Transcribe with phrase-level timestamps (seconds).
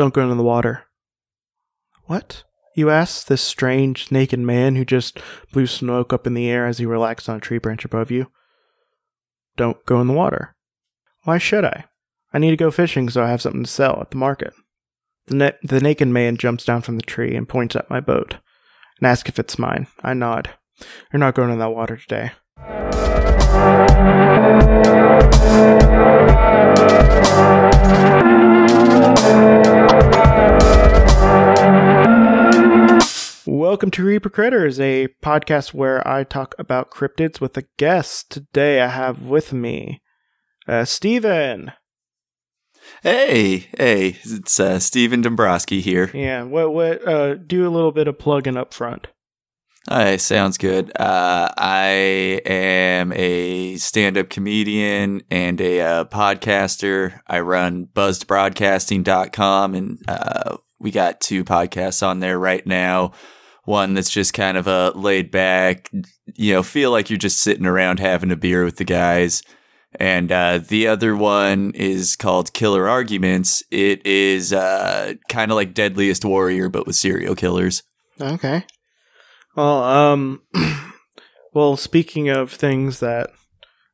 [0.00, 0.84] Don't go into the water.
[2.06, 2.44] What?
[2.74, 5.20] You asked this strange, naked man who just
[5.52, 8.28] blew smoke up in the air as he relaxed on a tree branch above you.
[9.58, 10.56] Don't go in the water.
[11.24, 11.84] Why should I?
[12.32, 14.54] I need to go fishing so I have something to sell at the market.
[15.26, 18.36] The, na- the naked man jumps down from the tree and points at my boat
[18.98, 19.86] and asks if it's mine.
[20.02, 20.48] I nod.
[21.12, 22.30] You're not going in that water today.
[33.46, 38.30] Welcome to Reaper Critters, a podcast where I talk about cryptids with a guest.
[38.30, 40.02] Today I have with me
[40.66, 41.72] uh, Steven.
[43.04, 46.10] Hey, hey, it's uh, Steven Dombrowski here.
[46.12, 49.06] Yeah, what what uh do a little bit of plugging up front.
[49.88, 50.92] Hi, sounds good.
[51.00, 57.20] Uh, I am a stand-up comedian and a uh, podcaster.
[57.26, 63.12] I run buzzedbroadcasting.com and uh, we got two podcasts on there right now.
[63.64, 65.90] One that's just kind of a laid back,
[66.34, 69.42] you know, feel like you're just sitting around having a beer with the guys.
[69.98, 73.62] And uh, the other one is called Killer Arguments.
[73.70, 77.82] It is uh, kind of like Deadliest Warrior, but with serial killers.
[78.20, 78.64] Okay.
[79.56, 80.42] Well, um,
[81.52, 83.30] well, speaking of things that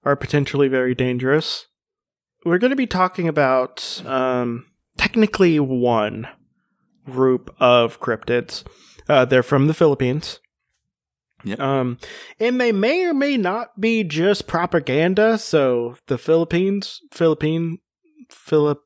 [0.04, 1.66] are potentially very dangerous,
[2.44, 6.28] we're going to be talking about um, technically one
[7.04, 8.64] group of cryptids.
[9.08, 10.40] Uh, they're from the Philippines.
[11.44, 11.60] Yep.
[11.60, 11.98] Um,
[12.40, 15.38] and they may or may not be just propaganda.
[15.38, 17.78] So the Philippines, Philippine,
[18.28, 18.80] Philip,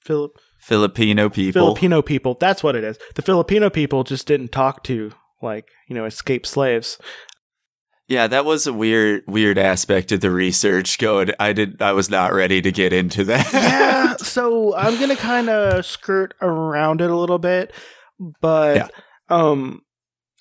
[0.00, 1.62] Philip, Filipino people.
[1.62, 2.36] Filipino people.
[2.38, 2.98] That's what it is.
[3.14, 5.12] The Filipino people just didn't talk to
[5.46, 6.98] like you know escaped slaves.
[8.08, 10.98] Yeah, that was a weird, weird aspect of the research.
[10.98, 13.52] Going, I did, I was not ready to get into that.
[13.52, 17.72] yeah, so I'm gonna kind of skirt around it a little bit,
[18.40, 18.88] but Yeah.
[19.28, 19.80] um,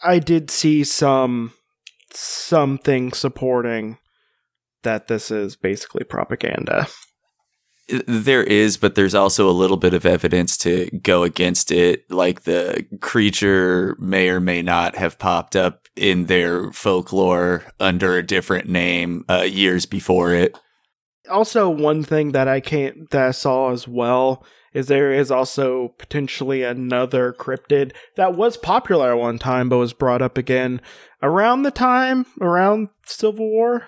[0.04, 1.54] I did see some
[2.14, 3.98] something supporting
[4.84, 6.88] that this is basically propaganda.
[7.88, 12.10] There is, but there's also a little bit of evidence to go against it.
[12.12, 18.26] Like the creature may or may not have popped up in their folklore under a
[18.26, 20.58] different name uh, years before it.
[21.30, 25.96] Also, one thing that I can't that I saw as well is there is also
[25.98, 30.82] potentially another cryptid that was popular at one time but was brought up again
[31.24, 33.88] around the time around Civil War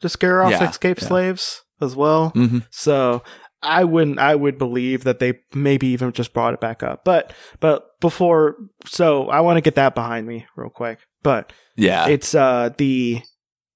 [0.00, 1.08] to scare off Yeah, escaped yeah.
[1.08, 2.32] slaves as well.
[2.34, 2.58] Mm-hmm.
[2.70, 3.22] So
[3.62, 7.04] I wouldn't I would believe that they maybe even just brought it back up.
[7.04, 10.98] But but before so I want to get that behind me real quick.
[11.22, 13.22] But Yeah, it's uh the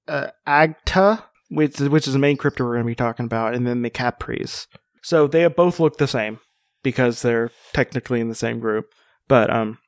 [0.07, 3.67] uh, Agta, which which is the main crypto we're going to be talking about, and
[3.67, 4.67] then the Kapres.
[5.03, 6.41] So they both look the same
[6.83, 8.87] because they're technically in the same group.
[9.27, 9.79] But um,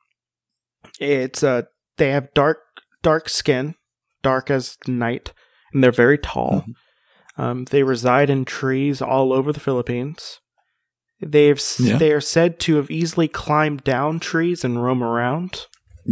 [0.99, 1.63] it's uh
[1.97, 2.59] they have dark
[3.03, 3.75] dark skin,
[4.23, 5.33] dark as night,
[5.73, 6.65] and they're very tall.
[7.37, 10.39] Um, they reside in trees all over the Philippines.
[11.21, 11.97] They've s Yeah.
[11.97, 15.67] they are said to have easily climbed down trees and roam around.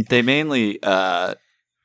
[0.08, 1.34] they mainly uh,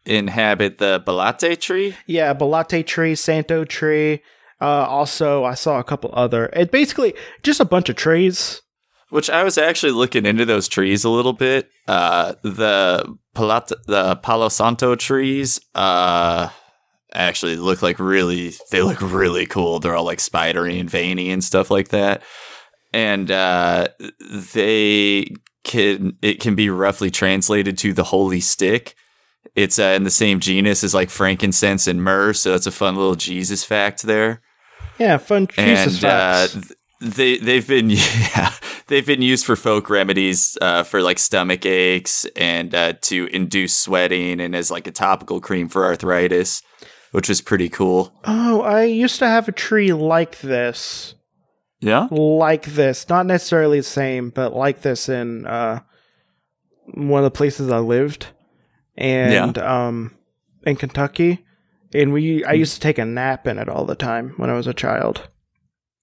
[0.06, 1.96] inhabit the balete tree.
[2.06, 4.22] Yeah, Balete tree, Santo tree.
[4.62, 6.46] Uh, also, I saw a couple other.
[6.54, 7.14] It basically
[7.44, 8.62] just a bunch of trees.
[9.10, 11.70] Which I was actually looking into those trees a little bit.
[11.88, 16.50] Uh, the Palata, the Palo Santo trees, uh,
[17.16, 18.54] actually look like really.
[18.72, 19.80] They look really cool.
[19.80, 22.22] They're all like spidery and veiny and stuff like that.
[22.94, 23.88] And uh,
[24.54, 25.28] they
[25.64, 28.96] can it can be roughly translated to the holy stick.
[29.56, 32.96] It's uh, in the same genus as like frankincense and myrrh, so that's a fun
[32.96, 34.42] little Jesus fact there
[35.00, 36.54] Yeah, fun Jesus and uh, facts.
[36.54, 38.54] th- they they've been yeah
[38.88, 43.76] they've been used for folk remedies uh, for like stomach aches and uh, to induce
[43.76, 46.62] sweating and as like a topical cream for arthritis,
[47.16, 48.14] which is pretty cool.
[48.26, 51.16] oh, I used to have a tree like this,
[51.80, 53.08] Yeah, like this.
[53.10, 55.80] Not necessarily the same, but like this in uh,
[56.94, 58.28] one of the places I lived,
[58.98, 60.16] and um,
[60.66, 61.46] in Kentucky.
[61.94, 62.50] And we, Hmm.
[62.50, 64.74] I used to take a nap in it all the time when I was a
[64.74, 65.30] child.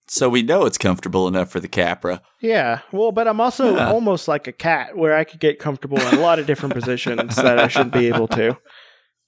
[0.08, 2.20] so we know it's comfortable enough for the Kapre.
[2.40, 3.90] Yeah, well, but I'm also Yeah.
[3.90, 7.36] almost like a cat where I could get comfortable in a lot of different positions
[7.36, 8.56] that I shouldn't be able to.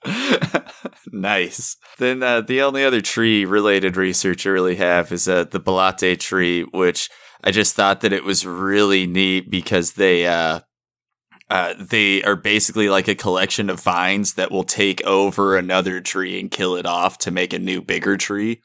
[1.12, 1.76] nice.
[1.98, 6.18] Then uh, the only other tree related research I really have is uh, the balete
[6.18, 7.10] tree, which
[7.42, 10.60] I just thought that it was really neat because they uh,
[11.50, 16.40] uh, they are basically like a collection of vines that will take over another tree
[16.40, 18.62] and kill it off to make a new bigger tree.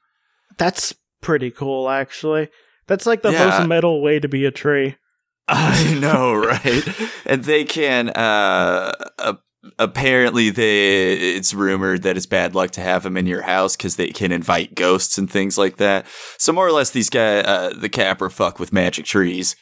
[0.58, 2.50] That's pretty cool, actually.
[2.88, 3.50] That's like the Yeah.
[3.60, 4.96] most metal way to be a tree.
[5.50, 6.88] I know, right?
[7.26, 8.10] and they can.
[8.10, 9.34] Uh, uh,
[9.78, 13.96] apparently, they it's rumored that it's bad luck to have them in your house because
[13.96, 16.06] they can invite ghosts and things like that.
[16.38, 19.56] So more or less, these guys, uh, the Kapre, fuck with magic trees.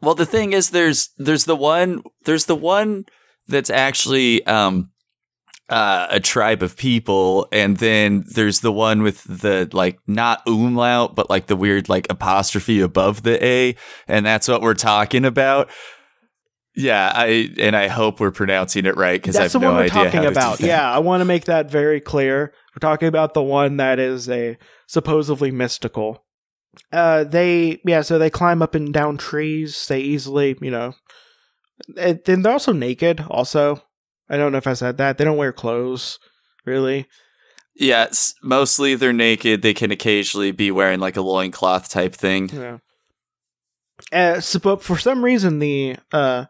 [0.00, 3.04] Well, the thing is, there's there's the one there's the one
[3.48, 4.90] that's actually um
[5.68, 11.14] uh, a tribe of people, and then there's the one with the like not umlaut,
[11.14, 13.74] but like the weird like apostrophe above the a,
[14.06, 15.70] and that's what we're talking about.
[16.74, 19.76] Yeah, I and I hope we're pronouncing it right because I have the no one
[19.76, 20.56] we're idea talking about.
[20.56, 20.68] To do that.
[20.68, 22.52] Yeah, I want to make that very clear.
[22.74, 26.24] We're talking about the one that is a supposedly mystical.
[26.90, 29.86] Uh, they yeah, so they climb up and down trees.
[29.86, 30.94] They easily, you know,
[31.98, 33.22] and then they're also naked.
[33.28, 33.82] Also,
[34.30, 35.18] I don't know if I said that.
[35.18, 36.18] They don't wear clothes,
[36.64, 37.06] really.
[37.76, 38.04] yeah.
[38.08, 39.60] s- Mostly they're naked.
[39.60, 42.48] They can occasionally be wearing like a loincloth type thing.
[42.48, 42.78] Yeah.
[44.10, 46.46] Uh, so, but for some reason, the uh,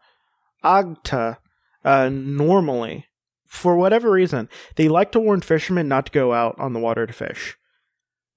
[0.64, 1.38] Agta
[1.84, 3.06] uh, normally,
[3.46, 7.06] for whatever reason, they like to warn fishermen not to go out on the water
[7.06, 7.56] to fish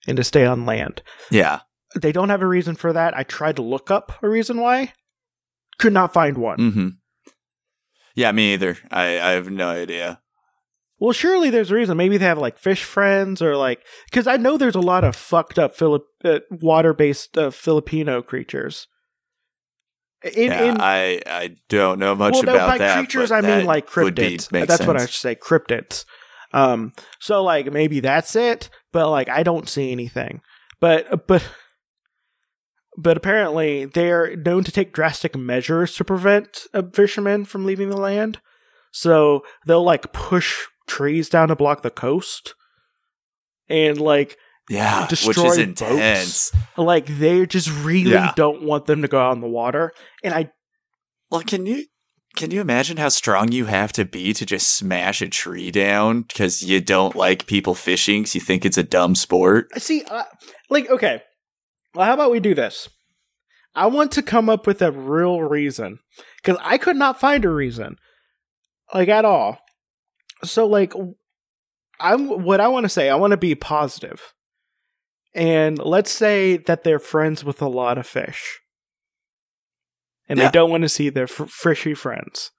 [0.07, 1.01] and to stay on land.
[1.31, 1.62] Yeah,
[1.95, 3.16] They don't have a reason for that.
[3.18, 4.94] I tried to look up a reason why,
[5.80, 6.57] could not find one.
[6.57, 6.88] mm-hmm.
[8.16, 8.77] Yeah, me either.
[8.92, 10.22] I I have no idea.
[11.00, 11.98] Well, surely there's a reason.
[11.98, 15.16] Maybe they have like fish friends or like because I know there's a lot of
[15.18, 18.88] fucked up Philip uh, water-based uh, Filipino creatures.
[20.33, 22.98] In, yeah, in, I I don't know much well, about by that.
[22.98, 24.51] creatures but I mean like be- cryptids.
[24.51, 26.06] make That's what I should say, cryptids.
[26.51, 30.42] Um, so like maybe that's it, but like I don't see anything.
[30.80, 31.48] But but
[32.98, 37.98] but apparently they're known to take drastic measures to prevent uh, fishermen from leaving the
[37.98, 38.39] land.
[38.92, 42.56] So they'll like push trees down to block the coast,
[43.69, 44.38] and like
[44.70, 45.82] Yeah, which destroy is boats.
[45.82, 46.52] intense.
[46.78, 48.34] like they just really Yeah.
[48.36, 49.92] don't want them to go out in the water.
[50.24, 50.52] And I
[51.30, 51.86] Well, can you
[52.36, 56.24] can you imagine how strong you have to be to just smash a tree down
[56.24, 59.68] because you don't like people fishing because you think it's a dumb sport?
[59.80, 60.24] See, uh,
[60.70, 61.22] like, okay.
[61.94, 62.90] Well, how about we do this?
[63.74, 66.00] I want to come up with a real reason
[66.44, 67.96] because I could not find a reason,
[68.94, 69.60] like at all.
[70.44, 70.94] So, like,
[72.02, 73.10] I'm what I want to say.
[73.10, 74.34] I want to be positive,
[75.36, 78.60] and let's say that they're friends with a lot of fish,
[80.28, 80.46] and Yeah.
[80.46, 82.52] they don't want to see their f- fishy friends.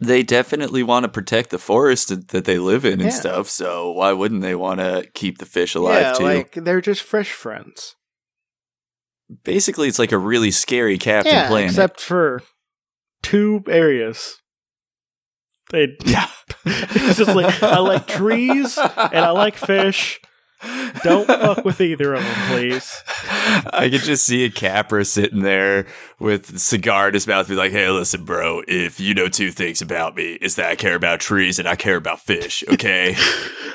[0.00, 3.16] They definitely want to protect the forest that that they live in and Yeah.
[3.16, 3.48] stuff.
[3.48, 6.24] So why wouldn't they want to keep the fish alive yeah, too?
[6.24, 7.94] like they're just fish friends.
[9.44, 11.70] Basically, it's like a really scary Captain yeah, Planet.
[11.70, 12.42] except for
[13.22, 14.36] two areas.
[15.70, 16.28] They yeah,
[16.64, 20.18] it's just like I like trees and I like fish.
[21.04, 23.02] Don't fuck with either of them, please.
[23.72, 25.86] I could just see a Kapre sitting there
[26.18, 28.62] with a cigar in his mouth, be like, "Hey, listen, bro.
[28.66, 31.76] If you know two things about me, it's that I care about trees and I
[31.76, 32.64] care about fish.
[32.68, 33.16] Okay."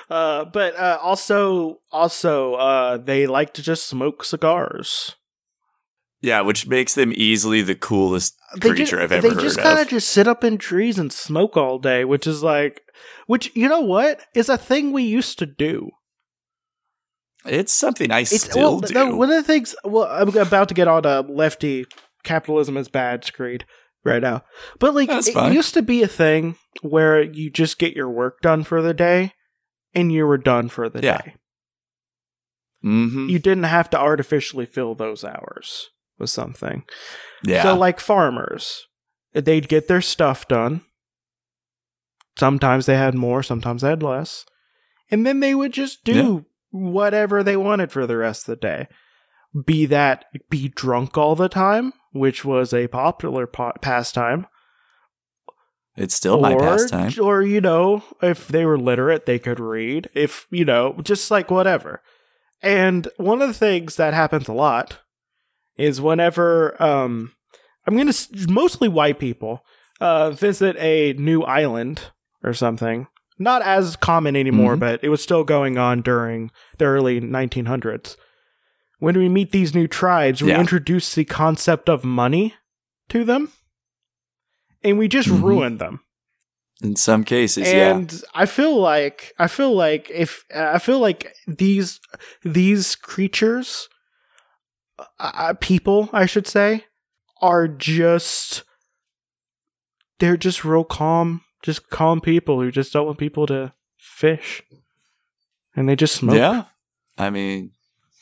[0.09, 5.15] Uh, but uh, also, also, uh, they like to just smoke cigars.
[6.21, 9.59] yeah, which makes them easily the coolest They creature just, I've ever they heard just
[9.59, 12.81] kind of just sit up in trees and smoke all day, which is like,
[13.27, 15.89] which you know what is a thing we used to do.
[17.45, 18.93] It's something I It's still well, do.
[18.93, 19.75] no, one of the things.
[19.83, 21.85] Well, I'm about to get on a lefty
[22.23, 23.65] capitalism is bad screed
[24.05, 24.43] right now,
[24.79, 25.53] but like That's it fine.
[25.53, 29.33] used to be a thing where you just get your work done for the day,
[29.93, 31.17] and you were done for the Yeah.
[31.21, 31.35] day.
[32.83, 33.29] mm-hmm.
[33.29, 36.83] You didn't have to artificially fill those hours with something.
[37.43, 37.63] Yeah.
[37.63, 38.87] So, like farmers,
[39.33, 40.81] they'd get their stuff done.
[42.37, 44.45] Sometimes they had more, sometimes they had less.
[45.11, 48.87] And then they would just do whatever they wanted for the rest of the day.
[49.65, 54.47] Be that be drunk all the time, which was a popular pa- pastime.
[55.95, 57.13] it's still my pastime.
[57.21, 60.09] Or, you know, if they were literate, they could read.
[60.15, 62.01] If, you know, just like whatever.
[62.63, 64.99] And one of the things that happens a lot
[65.77, 67.33] is whenever, um,
[67.85, 69.63] I'm going to, mostly white people,
[70.01, 72.01] uh, visit a new island
[72.43, 73.05] or something.
[73.43, 74.79] Not as common anymore, Mhm.
[74.79, 78.15] but it was still going on during the early 1900s.
[78.99, 80.59] When we meet these new tribes, we Yeah.
[80.61, 82.53] introduce the concept of money
[83.09, 83.51] to them.
[84.81, 85.43] And we just Mhm.
[85.43, 85.99] ruin them
[86.81, 87.91] In some cases, yeah.
[87.95, 91.99] and I feel like I feel like if I feel like these
[92.43, 93.87] these creatures,
[95.19, 96.85] uh, people, I should say,
[97.41, 98.63] are just
[100.19, 104.61] they're just real calm, just calm people who just don't want people to fish,
[105.75, 106.35] and they just smoke.
[106.35, 106.65] Yeah.
[107.17, 107.71] I mean,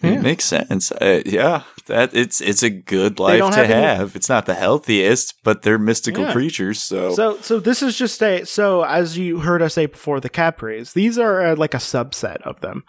[0.03, 0.13] Yeah.
[0.13, 0.91] It makes sense.
[0.91, 4.15] Uh, yeah, that it's it's a good life don't to have any- have.
[4.15, 6.31] It's not the healthiest, but they're mystical Yeah.
[6.33, 6.81] creatures.
[6.81, 10.29] So, So, so this is just a so as you heard us say before, the
[10.29, 10.93] Kapres.
[10.93, 12.83] These are uh, like a subset of them.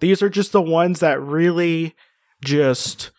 [0.00, 1.94] These are just the ones that really
[2.42, 3.10] just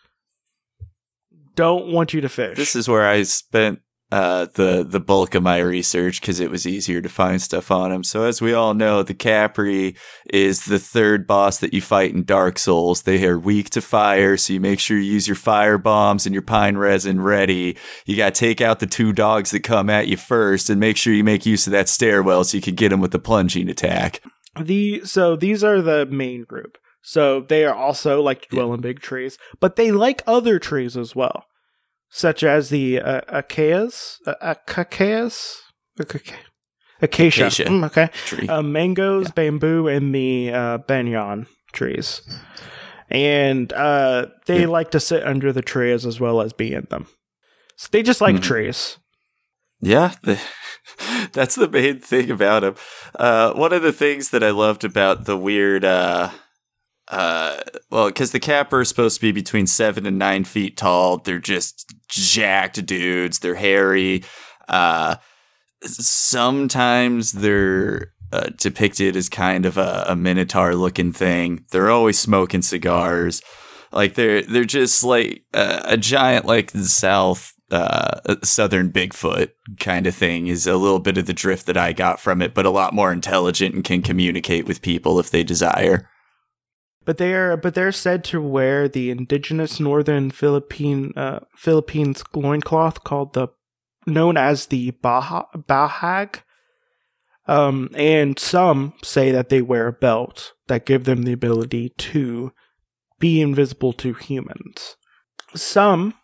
[1.56, 2.56] don't want you to fish.
[2.56, 3.80] this is where I spent
[4.12, 7.92] uh, the the bulk of my research because it was easier to find stuff on
[7.92, 8.02] him.
[8.02, 9.96] So, as we all know, the Kapre
[10.32, 13.02] is the third boss that you fight in Dark Souls.
[13.02, 16.34] They are weak to fire, so you make sure you use your fire bombs and
[16.34, 17.76] your pine resin ready.
[18.04, 20.96] You got to take out the two dogs that come at you first, and make
[20.96, 23.68] sure you make use of that stairwell so you can get them with the plunging
[23.68, 24.20] attack.
[24.60, 26.78] the so these are the main group.
[27.02, 30.96] So they are also like to dwell in big trees, but they like other trees
[30.96, 31.44] as well,
[32.10, 35.62] such as the uh, acacias, uh, acacias,
[35.98, 36.34] Acacia.
[37.02, 37.64] Acacia.
[37.64, 38.10] Mm, okay.
[38.48, 42.20] Uh, mangoes, bamboo, and the uh, banyan trees.
[43.08, 44.66] And uh, they Yeah.
[44.68, 47.06] like to sit under the trees as well as be in them.
[47.76, 48.42] So they just like Mhm.
[48.42, 48.98] trees.
[49.80, 50.38] Yeah, the,
[51.32, 52.74] that's the main thing about them.
[53.18, 56.30] Uh, one of the things that I loved about the weird, uh,
[57.10, 61.18] uh, well, because the capper is supposed to be between seven and nine feet tall.
[61.18, 63.40] They're just jacked dudes.
[63.40, 64.22] They're hairy.
[64.68, 65.16] Uh,
[65.82, 71.64] sometimes they're uh, depicted as kind of a, a minotaur looking thing.
[71.72, 73.42] They're always smoking cigars.
[73.92, 79.50] Like they're they're just like a, a giant like the South uh, Southern Bigfoot
[79.80, 82.54] kind of thing is a little bit of the drift that I got from it,
[82.54, 86.08] but a lot more intelligent and can communicate with people if they desire.
[87.10, 93.02] But they are but they're said to wear the indigenous northern Philippine uh, Philippines loincloth
[93.02, 93.48] called the
[94.06, 96.42] known as the Baha, Bahag.
[97.48, 102.52] Um, and some say that they wear a belt that give them the ability to
[103.18, 104.94] be invisible to humans.
[105.56, 106.14] Some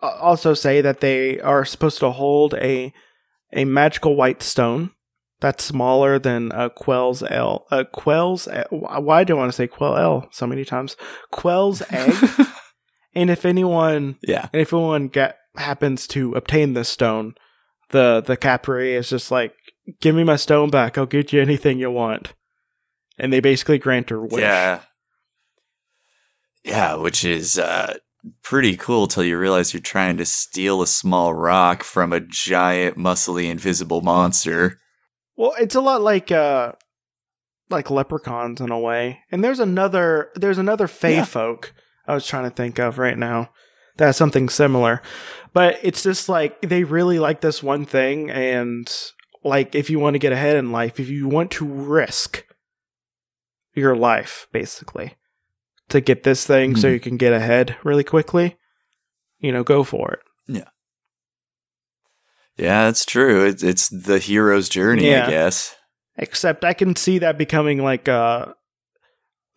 [0.00, 2.92] uh, also say that they are supposed to hold a
[3.52, 4.92] a magical white stone
[5.40, 7.66] that's smaller than a Quell's L.
[7.70, 8.48] A Quell's.
[8.70, 10.96] Why do I want to say Quell L so many times?
[11.30, 12.14] Quell's egg.
[13.14, 14.48] and if anyone, Yeah.
[14.52, 17.34] and if anyone get happens to obtain this stone,
[17.90, 19.54] the the Kapre is just like,
[20.00, 20.96] "Give me my stone back.
[20.96, 22.34] I'll get you anything you want."
[23.18, 24.40] And they basically grant her wish.
[24.40, 24.80] Yeah.
[26.64, 27.94] Yeah, which is uh,
[28.42, 32.96] pretty cool till you realize you're trying to steal a small rock from a giant,
[32.98, 34.78] muscly, invisible monster.
[35.40, 36.72] Well, it's a lot like uh
[37.70, 39.20] like leprechauns in a way.
[39.32, 41.24] And there's another there's another fey Yeah.
[41.24, 41.72] folk
[42.06, 43.50] I was trying to think of right now
[43.96, 45.00] That's something similar.
[45.52, 48.86] But it's just like they really like this one thing and
[49.42, 52.44] like if you want to get ahead in life, if you want to risk
[53.74, 55.14] your life basically
[55.88, 56.92] to get this thing so Mhm.
[56.92, 58.56] you can get ahead really quickly,
[59.38, 60.20] you know, go for it.
[60.46, 60.68] Yeah,
[62.62, 63.44] that's true.
[63.44, 65.26] It's, it's the hero's journey, Yeah.
[65.26, 65.76] I guess.
[66.16, 68.46] Except I can see that becoming like uh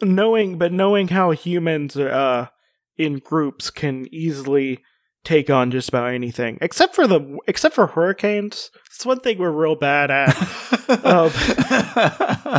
[0.01, 2.48] knowing but knowing how humans uh
[2.98, 4.79] in groups can easily
[5.24, 6.57] take on just about anything.
[6.62, 8.69] Except for the except for hurricanes.
[8.93, 10.36] It's one thing we're real bad at.
[10.89, 11.31] Um,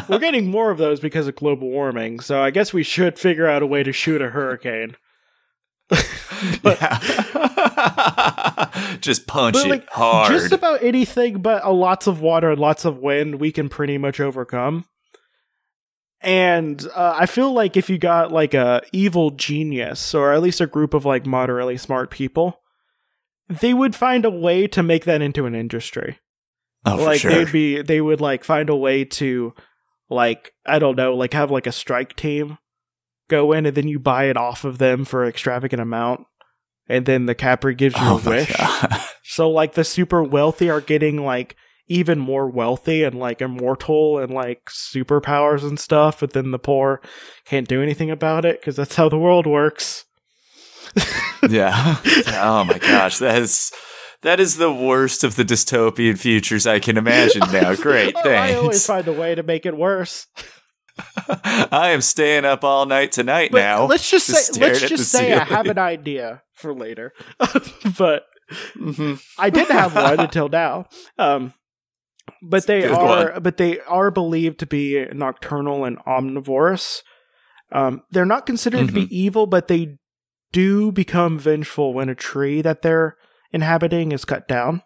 [0.09, 3.47] we're getting more of those because of global warming, so I guess we should figure
[3.47, 4.97] out a way to shoot a hurricane.
[6.63, 7.01] But- Yeah.
[9.01, 10.33] Just punch it like, hard.
[10.33, 13.99] Just about anything but a lots of water and lots of wind we can pretty
[13.99, 14.87] much overcome.
[16.21, 20.61] And uh, I feel like if you got like a evil genius or at least
[20.61, 22.61] a group of like moderately smart people,
[23.49, 26.19] they would find a way to make that into an industry.
[26.87, 27.31] oh, like sure.
[27.31, 29.53] they'd be they would like find a way to
[30.09, 32.57] like I don't know, like have like a strike team
[33.29, 36.27] go in and then you buy it off of them for an extravagant amount.
[36.89, 38.55] And then the Kapre gives you oh a wish.
[39.23, 41.57] So like the super wealthy are getting like
[41.89, 47.01] even more wealthy and like immortal and like superpowers and stuff, but then the poor
[47.45, 50.05] can't do anything about it because that's how the world works.
[51.49, 51.97] yeah.
[52.29, 53.73] Oh my gosh, that is
[54.23, 57.75] that is the worst of the dystopian futures I can imagine now.
[57.77, 60.27] Great, Oh, I always find a way to make it worse.
[61.73, 63.87] I am staying up all night tonight But now.
[63.87, 67.13] let's just just say let's just say I have an idea for later,
[67.99, 68.25] but
[68.77, 69.21] Mhm.
[69.39, 70.87] I didn't have one until now.
[71.19, 71.55] Um,
[72.43, 77.03] but they good are, but they are believed to be nocturnal and omnivorous.
[77.73, 79.07] Um, they're not considered to Mm-hmm.
[79.07, 79.97] be evil, but they
[80.53, 83.17] do become vengeful when a tree that they're
[83.51, 84.83] inhabiting is cut down.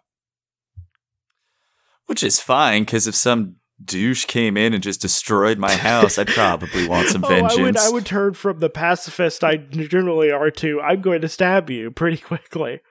[2.05, 6.27] Which is fine because if some douche came in and just destroyed my house, I'd
[6.27, 7.53] probably want some vengeance.
[7.57, 11.21] Oh, I would, I would turn from the pacifist I generally are to I'm going
[11.21, 12.81] to stab you pretty quickly.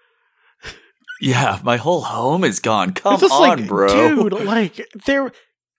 [1.21, 2.92] Yeah, my whole home is gone.
[2.92, 3.88] Come on, like, bro.
[3.88, 5.33] dude, like they're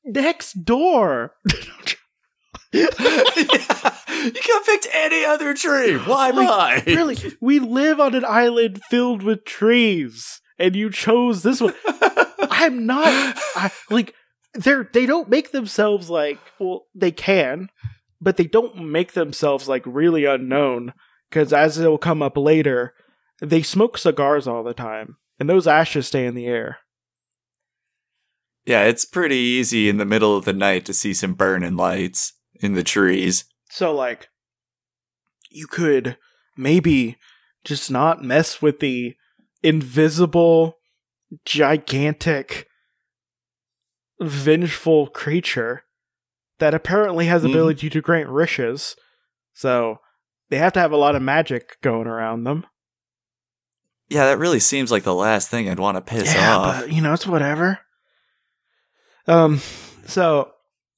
[0.03, 1.33] next door.
[2.73, 5.95] you could have picked any other tree.
[6.05, 6.95] Why Like, mine?
[6.95, 11.73] really, we live on an island filled with trees, and you chose this one.
[12.51, 13.07] I'm not
[13.55, 14.13] I, like
[14.59, 17.69] they're they don't make themselves like well they can,
[18.19, 20.93] but they don't make themselves like really unknown
[21.29, 22.93] because as it'll come up later,
[23.41, 26.79] they smoke cigars all the time, and those ashes stay in the air.
[28.65, 32.33] Yeah, it's pretty easy in the middle of the night to see some burning lights
[32.55, 33.45] in the trees.
[33.69, 34.27] So like
[35.49, 36.17] you could
[36.57, 37.17] maybe
[37.63, 39.15] just not mess with the
[39.63, 40.77] invisible
[41.45, 42.68] gigantic
[44.19, 45.83] vengeful creature
[46.59, 47.53] that apparently has the Mhm.
[47.53, 48.95] ability to grant wishes.
[49.53, 49.99] So
[50.49, 52.65] they have to have a lot of magic going around them.
[54.09, 56.79] Yeah, that really seems like the last thing I'd want to piss yeah, off.
[56.81, 57.79] but you know, it's whatever.
[59.27, 59.61] Um,
[60.07, 60.51] so,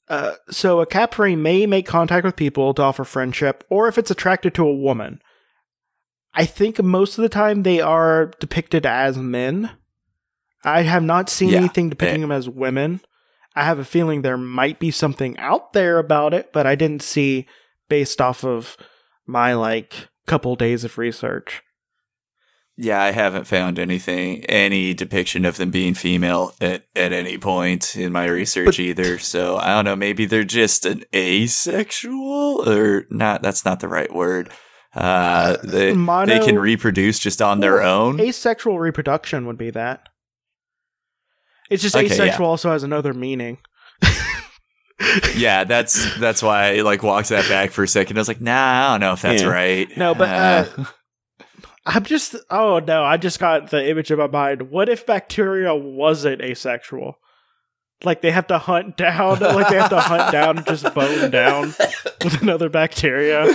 [0.08, 4.12] uh, so a Kapre may make contact with people to offer friendship, or if it's
[4.12, 5.22] attracted to a woman.
[6.34, 9.72] I think most of the time they are depicted as men.
[10.64, 12.24] I have not seen Yeah, anything depicting eh.
[12.24, 13.02] them as women.
[13.56, 17.02] I have a feeling there might be something out there about it, but I didn't
[17.02, 17.48] see
[17.90, 18.78] based off of
[19.28, 21.62] my like couple days of research.
[22.78, 27.96] Yeah, I haven't found anything, any depiction of them being female at, at any point
[27.96, 29.20] in my research But- either.
[29.20, 29.96] So I don't know.
[29.96, 33.44] Maybe they're just an asexual, or not.
[33.44, 34.50] That's not the right word.
[34.96, 38.20] Uh, they Mono- they can reproduce just on their own.
[38.20, 40.08] Asexual reproduction would be that.
[41.72, 42.14] It's just Okay, yeah.
[42.14, 43.58] asexual also has another meaning.
[45.36, 48.18] yeah, that's that's why I like walked that back for a second.
[48.18, 49.48] I was like, nah, I don't know if that's Yeah.
[49.50, 49.98] right.
[49.98, 50.66] No, but, uh,
[51.86, 54.70] I'm just oh no, I just got the image in my mind.
[54.70, 57.16] What if bacteria wasn't asexual?
[58.04, 61.32] Like they have to hunt down, like they have to hunt down and just bone
[61.32, 61.74] down
[62.24, 63.48] with another bacteria,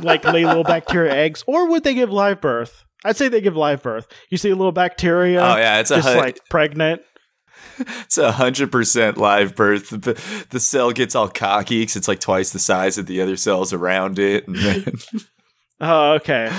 [0.00, 2.84] like lay little bacteria eggs, or would they give live birth?
[3.04, 4.06] I'd say they give live birth.
[4.30, 7.02] You see a little bacteria, oh yeah, it's just hun- like pregnant.
[7.78, 9.90] it's a hundred percent live birth.
[9.90, 13.36] The, the cell gets all cocky because it's like twice the size of the other
[13.36, 14.84] cells around it, and then
[15.80, 16.50] Oh, okay.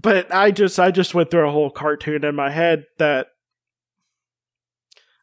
[0.00, 3.28] But I just I just went through a whole cartoon in my head that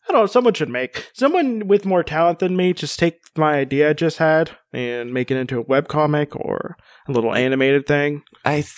[0.08, 1.10] I don't know, someone should make.
[1.14, 5.32] Someone with more talent than me just take my idea I just had and make
[5.32, 6.76] it into a webcomic or
[7.08, 8.24] a little animated thing.
[8.44, 8.74] I th-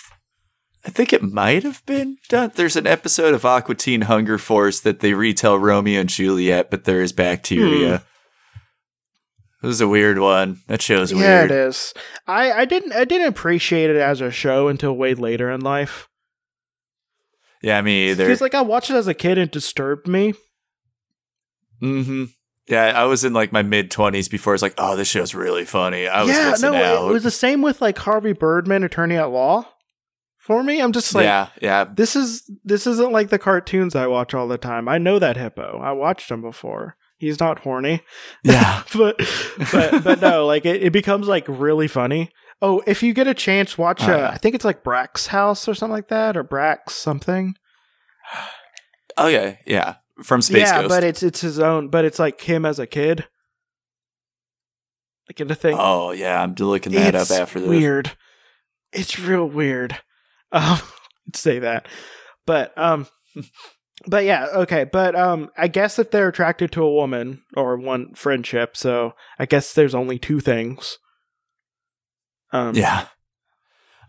[0.88, 2.50] I think it might have been done.
[2.54, 6.84] There's an episode of Aqua Teen Hunger Force that they retell Romeo and Juliet, but
[6.84, 8.02] there is bacteria.
[9.62, 10.60] It was a weird one.
[10.66, 11.50] That show's Yeah, weird.
[11.50, 11.92] Yeah, it is.
[12.26, 16.08] I, I didn't I didn't appreciate it as a show until way later in life.
[17.62, 18.24] Yeah, me either.
[18.24, 20.32] Because like I watched it as a kid and it disturbed me.
[21.80, 22.24] hmm
[22.66, 24.54] Yeah, I was in like my mid twenties before.
[24.54, 26.08] It's like, oh, this show's really funny.
[26.08, 27.10] I was yeah, no, out.
[27.10, 29.66] it was the same with like Harvey Birdman, Attorney at Law.
[30.48, 31.84] For me, I'm just like yeah, yeah.
[31.84, 34.88] this is this isn't like the cartoons I watch all the time.
[34.88, 35.78] I know that hippo.
[35.78, 36.96] I watched him before.
[37.18, 38.00] He's not horny,
[38.42, 38.82] Yeah.
[38.96, 39.18] but
[39.70, 42.30] but but no, like it, it becomes like really funny.
[42.62, 44.00] Oh, if you get a chance, watch.
[44.08, 44.30] Oh, uh.
[44.32, 47.54] I think it's like Brak's House or something like that, or Brak's something.
[49.18, 49.96] Okay, yeah.
[50.16, 50.24] yeah.
[50.24, 50.88] From Space yeah, Ghost.
[50.88, 51.88] but it's it's his own.
[51.90, 53.28] But it's like him as a kid,
[55.28, 55.76] like in the thing.
[55.78, 57.68] oh yeah, I'm looking that it's up after this.
[57.68, 58.12] Weird.
[58.94, 59.98] It's real weird.
[60.52, 60.78] Um,
[61.34, 61.86] say that,
[62.46, 63.06] but um,
[64.06, 64.84] but yeah, okay.
[64.84, 69.46] But um, I guess if they're attracted to a woman or one friendship, so I
[69.46, 70.98] guess there's only two things.
[72.52, 73.06] Um, Yeah.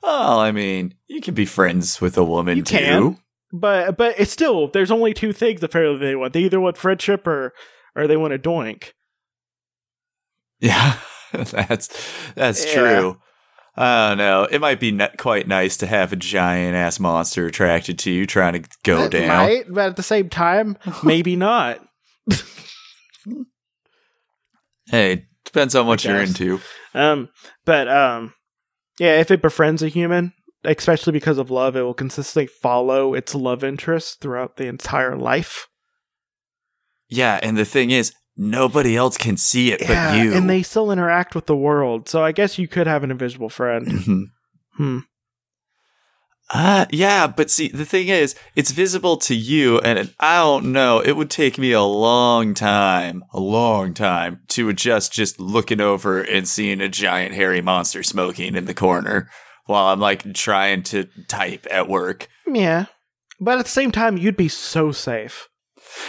[0.01, 2.77] Oh, I mean, you can be friends with a woman You too.
[2.77, 3.17] can.
[3.51, 6.31] but but it's still there's only two things apparently they want.
[6.31, 7.53] They either want friendship or
[7.97, 8.93] or they want a doink.
[10.61, 10.97] Yeah,
[11.33, 11.89] that's
[12.35, 12.73] that's Yeah.
[12.73, 13.17] true.
[13.81, 14.43] I don't know.
[14.43, 18.25] It might be n- quite nice to have a giant ass monster attracted to you,
[18.27, 19.27] trying to go It down.
[19.29, 21.79] might, but at the same time, maybe not.
[24.87, 26.59] Hey, depends on what you're into.
[26.93, 27.29] Um,
[27.65, 28.33] but um,
[28.99, 33.35] yeah, if it befriends a human, especially because of love, it will consistently follow its
[33.35, 35.67] love interest throughout the entire life.
[37.07, 40.33] Yeah, and the thing is, nobody else can see it yeah, but you.
[40.33, 42.07] and they still interact with the world.
[42.07, 43.87] So I guess you could have an invisible friend.
[43.87, 44.23] Mhm.
[44.77, 44.99] Hmm.
[46.51, 50.71] Uh, yeah, but see, the thing is, it's visible to you, and it, I don't
[50.71, 50.99] know.
[50.99, 56.21] It would take me a long time, a long time to adjust just looking over
[56.21, 59.29] and seeing a giant hairy monster smoking in the corner
[59.65, 62.29] while I'm like trying to type at work.
[62.47, 62.85] Yeah.
[63.41, 65.48] But at the same time, you'd be so safe.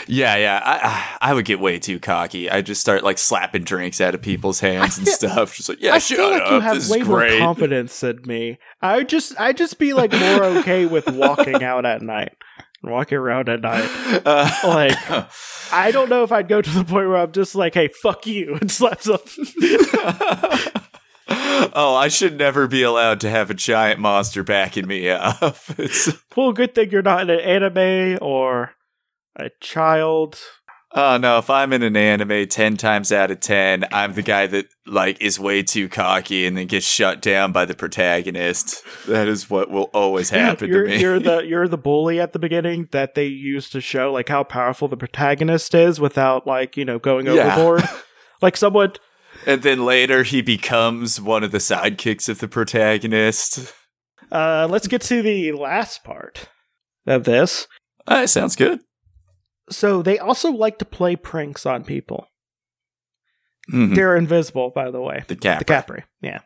[0.07, 0.61] Yeah, yeah.
[0.65, 2.51] I I would get way too cocky.
[2.51, 5.57] I just start like slapping drinks out of people's hands and stuff.
[5.57, 6.53] Just like, yeah, I shut feel like up.
[6.53, 8.59] you have this way more confidence than me.
[8.83, 12.37] I just, I just be like more okay with walking out at night,
[12.83, 13.89] walking around at night.
[14.25, 14.97] Uh, Like,
[15.73, 18.27] I don't know if I'd go to the point where I'm just like, "Hey, fuck
[18.27, 19.19] you," and slap some.
[21.29, 25.59] oh, I should never be allowed to have a giant monster backing me up.
[25.79, 28.73] It's well, good thing you're not in an anime or
[29.37, 30.39] a child.
[30.93, 34.47] oh no, if I'm in an anime, ten times out of ten, I'm the guy
[34.49, 38.83] that like is way too cocky and then gets shut down by the protagonist.
[39.07, 41.01] That is what will always happen you're, to me.
[41.01, 44.43] You're the you're the bully at the beginning that they use to show like how
[44.45, 47.55] powerful the protagonist is without like you know going Yeah.
[47.57, 47.85] overboard.
[48.43, 48.95] like someone
[49.47, 53.73] and then later he becomes one of the sidekicks of the protagonist.
[54.33, 56.49] Uh, let's get to the last part
[57.07, 57.67] of this.
[58.07, 58.81] Uh, sounds good.
[59.71, 62.27] So they also like to play pranks on people.
[63.73, 63.95] Mhm.
[63.95, 65.25] They're invisible, by the way.
[65.29, 65.59] The Kapre.
[65.61, 66.41] The Kapre, yeah.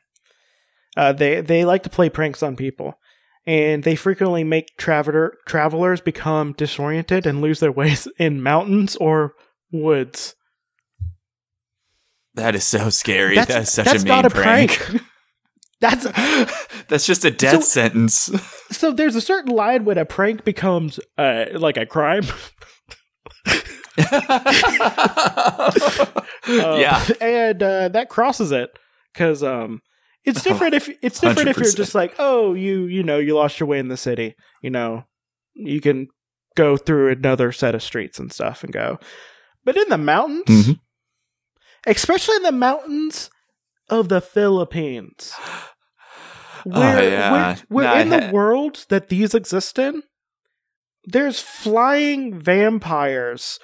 [0.96, 2.98] Uh, they they like to play pranks on people,
[3.46, 9.32] and they frequently make traveler travelers become disoriented and lose their ways in mountains or
[9.72, 10.34] woods.
[12.34, 13.36] That is so scary.
[13.36, 14.72] That's- That's, such that's a mean not a prank.
[14.72, 15.02] prank.
[15.80, 16.04] That's
[16.88, 18.30] That's just a death So- sentence.
[18.70, 18.90] so.
[18.92, 22.24] There's a certain line when a prank becomes uh, like a crime.
[26.46, 27.02] Um, yeah.
[27.22, 28.70] and uh, that crosses it
[29.12, 29.80] because um,
[30.24, 33.58] it's different if it's different if you're just like, oh, you you know, you lost
[33.58, 34.34] your way in the city.
[34.60, 35.04] You know,
[35.54, 36.08] you can
[36.54, 38.98] go through another set of streets and stuff and go.
[39.64, 40.80] But in the mountains, Mhm.
[41.86, 43.30] especially in the mountains
[43.88, 45.32] of the Philippines,
[46.64, 47.32] where, Oh, yeah.
[47.32, 50.02] where, where No, in the world that these exist in,
[51.04, 53.58] there's flying vampires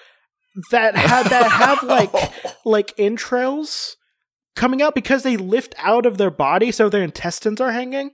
[0.70, 2.10] that have that have like
[2.64, 3.96] like entrails
[4.56, 8.10] coming out because they lift out of their body so their intestines are hanging.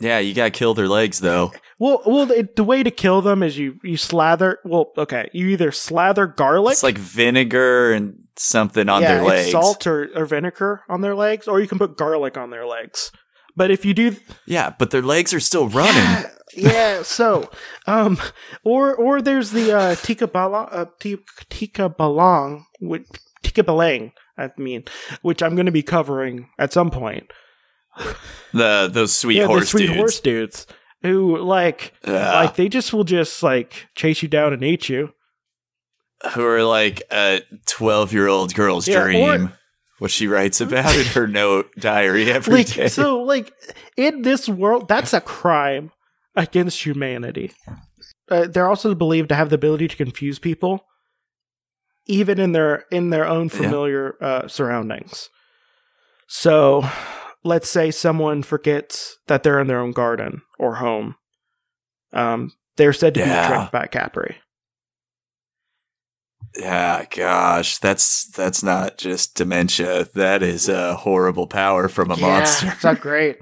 [0.00, 1.52] yeah, you gotta kill their legs though.
[1.78, 4.58] Well, well, the, the way to kill them is you you slather.
[4.64, 9.50] Well, okay, you either slather garlic, It's like vinegar and something on yeah, their legs.
[9.52, 13.12] salt or, or vinegar on their legs, or you can put garlic on their legs.
[13.56, 16.24] But if you do, Yeah, but their legs are still running.
[16.56, 17.48] Yeah, yeah, so,
[17.86, 18.18] um,
[18.64, 21.18] or or there's the uh, tikbalang, uh, ti-
[21.50, 23.06] tikbalang, which
[23.44, 24.84] tikbalang, I mean,
[25.22, 27.30] which I'm going to be covering at some point.
[28.52, 29.96] The those sweet yeah, horse the sweet dudes.
[29.98, 30.66] horse dudes
[31.02, 32.32] who like Yeah.
[32.34, 35.12] like they just will just like chase you down and eat you.
[36.34, 39.52] who are like a twelve year old girl's Yeah, or- dream.
[39.98, 42.82] what she writes about in her note diary every day.
[42.84, 43.52] Like so, like
[43.96, 45.92] in this world, that's a crime
[46.34, 47.52] against humanity.
[48.30, 50.84] Uh, they're also believed to have the ability to confuse people,
[52.06, 53.56] even in their in their own Yeah.
[53.60, 55.28] familiar uh, surroundings.
[56.28, 56.84] So,
[57.42, 61.16] let's say someone forgets that they're in their own garden or home.
[62.12, 63.48] Um, they're said to Yeah.
[63.48, 64.36] be tricked by Kapre.
[66.56, 70.08] Yeah, gosh, that's that's not just dementia.
[70.14, 72.68] That is a horrible power from a monster.
[72.72, 73.38] it's not great.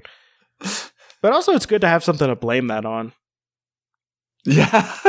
[1.21, 3.13] But also, it's good to have something to blame that on.
[4.45, 4.89] Yeah.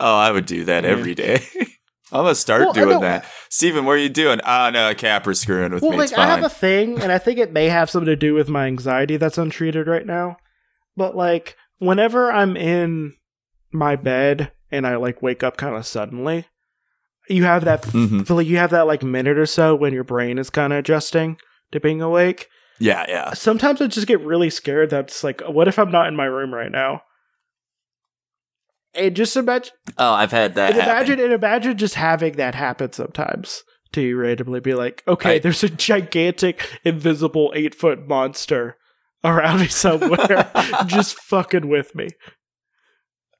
[0.00, 0.90] oh, I would do that Yeah.
[0.90, 1.42] every day.
[2.12, 3.26] I'm gonna start Well, doing that.
[3.48, 4.38] Steven, what are you doing?
[4.46, 5.96] Oh no, Kapre's screwing with Well, me.
[5.98, 8.48] like I have a thing, and I think it may have something to do with
[8.48, 10.36] my anxiety that's untreated right now.
[10.96, 13.14] But like, whenever I'm in
[13.72, 16.46] my bed and I like wake up kind of suddenly,
[17.28, 18.24] you have that Mhm.
[18.28, 21.36] feel you have that like minute or so when your brain is kind of adjusting
[21.72, 22.48] to being awake.
[22.78, 23.32] Yeah, yeah.
[23.34, 24.90] Sometimes I just get really scared.
[24.90, 27.02] That's like, what if I'm not in my room right now?
[28.94, 30.72] And just imagine, Oh, I've had that.
[30.72, 30.96] and happen.
[30.96, 33.62] imagine, and imagine just having that happen sometimes.
[33.92, 38.76] To you randomly be like, okay, I- there's a gigantic, invisible, eight foot monster
[39.22, 40.50] around me somewhere,
[40.86, 42.08] just fucking with me.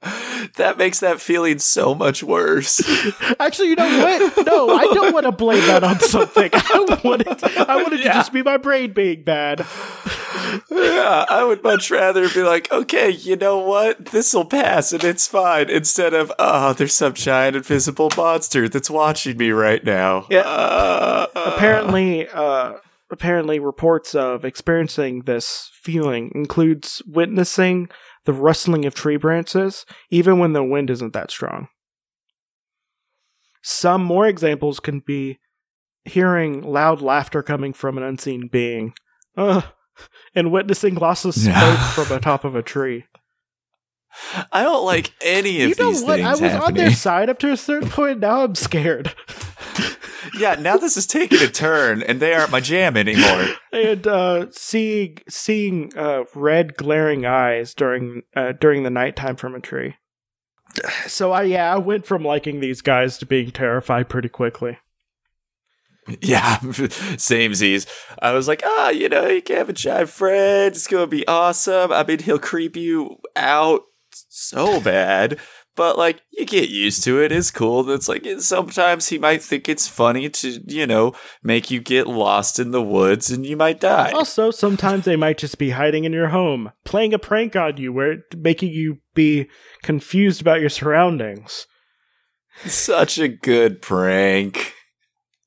[0.57, 2.81] that makes that feeling so much worse.
[3.41, 4.47] Actually, you know what?
[4.47, 6.51] No, I don't want to blame that on something.
[6.53, 7.45] I want it.
[7.59, 9.61] I want it to just be my brain being bad.
[10.71, 14.07] yeah, I would much rather be like, okay, you know what?
[14.07, 15.71] This will pass and it's fine.
[15.71, 20.27] Instead of, oh, there's some giant invisible monster that's watching me right now.
[20.31, 20.41] Yeah.
[20.41, 22.75] Uh, Apparently, uh,
[23.11, 27.89] apparently reports of experiencing this feeling includes witnessing
[28.25, 31.69] the rustling of tree branches, even when the wind isn't that strong.
[33.63, 35.39] Some more examples can be
[36.05, 38.93] hearing loud laughter coming from an unseen being,
[39.37, 39.63] uh,
[40.35, 43.05] and witnessing of smoke from the top of a tree.
[44.53, 46.17] I don't like any of you know these what?
[46.17, 48.21] things I was on their side up to a certain point.
[48.21, 49.15] Now I'm scared.
[50.39, 53.49] yeah, now this is taking a turn, and they aren't my jam anymore.
[53.73, 59.61] and uh, seeing seeing uh, red glaring eyes during uh, during the nighttime from a
[59.61, 59.97] tree.
[61.07, 64.79] So I yeah I went from liking these guys to being terrified pretty quickly.
[66.21, 66.59] Yeah,
[67.17, 67.87] same Z's.
[68.21, 70.75] I was like, ah, you know, you can have a giant friend.
[70.75, 71.93] It's gonna be awesome.
[71.93, 73.83] I mean, he'll creep you out
[74.29, 75.39] so bad,
[75.77, 77.33] but like, you get used to it.
[77.33, 77.89] It's cool.
[77.91, 82.59] It's like sometimes he might think it's funny to, you know, make you get lost
[82.59, 84.13] in the woods and you might die.
[84.13, 87.93] Also, sometimes they might just be hiding in your home, playing a prank on you,
[87.93, 89.49] where making you be
[89.83, 91.67] confused about your surroundings.
[92.65, 94.75] Such a good prank.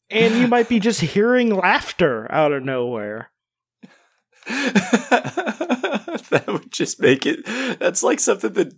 [0.10, 3.30] And you might be just hearing laughter out of nowhere.
[6.30, 7.46] that would just make it.
[7.80, 8.74] That's like something that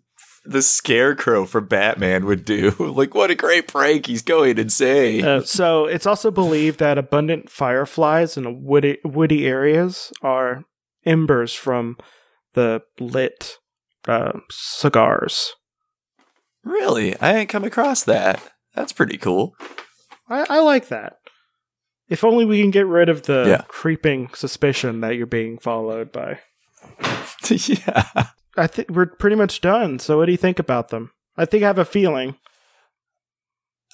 [0.45, 2.71] the Scarecrow from Batman would do.
[2.79, 5.23] like, what a great prank he's going insane.
[5.25, 10.63] Uh, so it's also believed that abundant fireflies in woody, woody areas are
[11.05, 11.97] embers from
[12.53, 13.57] the lit
[14.07, 15.53] uh, cigars.
[16.63, 17.17] really?
[17.19, 18.41] I ain't come across that.
[18.75, 19.55] That's pretty cool.
[20.29, 21.17] I, I like that.
[22.07, 23.63] If only we can get rid of the Yeah.
[23.67, 26.39] creeping suspicion that you're being followed by.
[27.49, 28.27] yeah.
[28.57, 29.99] I think we're pretty much done.
[29.99, 31.11] So what do you think about them?
[31.37, 32.35] I think I have a feeling.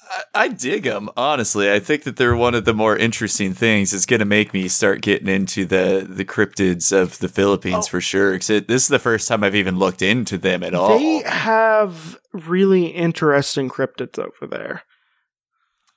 [0.08, 1.70] I, I dig them, honestly.
[1.72, 3.92] I think that they're one of the more interesting things.
[3.94, 7.90] It's going to make me start getting into the, the cryptids of the Philippines Oh.
[7.90, 8.32] for sure.
[8.32, 10.98] Because this is the first time I've even looked into them at all.
[10.98, 14.82] They have really interesting cryptids over there.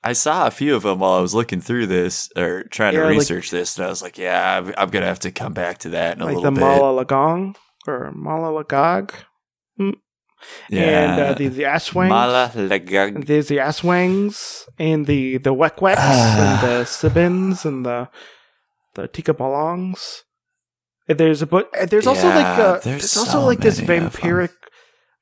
[0.02, 3.00] I saw a few of them while I was looking through this or trying Yeah,
[3.00, 5.52] to like- research this, and I was like, "Yeah, I'm, I'm gonna have to come
[5.52, 9.10] back to that in a like little bit." Like the bit." Malalagong or Malalagog.
[10.70, 12.08] And uh, the, the Aswangs.
[12.10, 13.26] Malalagag.
[13.26, 18.08] There's the Aswangs and the the Wekweks and the Sibins and the
[18.94, 20.22] the Tikbalangs.
[21.08, 23.80] And There's a but there's also like Yeah, uh, there's there's also so like this
[23.82, 24.10] many of 'em.
[24.22, 24.52] vampiric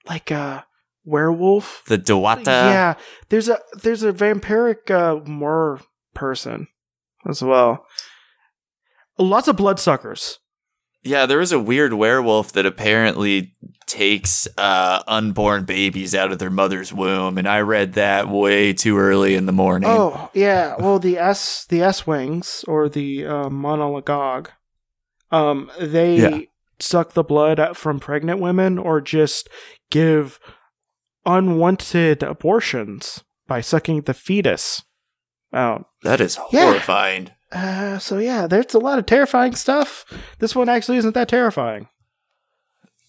[0.07, 0.63] like uh
[1.09, 1.83] werewolf.
[1.87, 2.45] The Dewata.
[2.47, 2.95] yeah,
[3.31, 5.81] there's a there's a vampiric uh mer
[6.15, 6.69] person
[7.29, 7.87] as well.
[9.19, 10.39] Lots of bloodsuckers.
[11.03, 13.55] Yeah, there is a weird werewolf that apparently
[13.87, 18.99] takes uh, unborn babies out of their mother's womb, and I read that way too
[18.99, 19.89] early in the morning.
[19.89, 24.49] Oh yeah, well the S the S wings or the uh, monologog,
[25.31, 26.39] um, they Yeah.
[26.81, 29.49] suck the blood from pregnant women or just
[29.91, 30.39] give
[31.27, 34.83] unwanted abortions by sucking the fetus
[35.53, 35.87] out.
[36.03, 36.65] that is Yeah.
[36.67, 37.31] horrifying.
[37.51, 40.05] Uh, so yeah, there's a lot of terrifying stuff.
[40.39, 41.89] This one actually isn't that terrifying.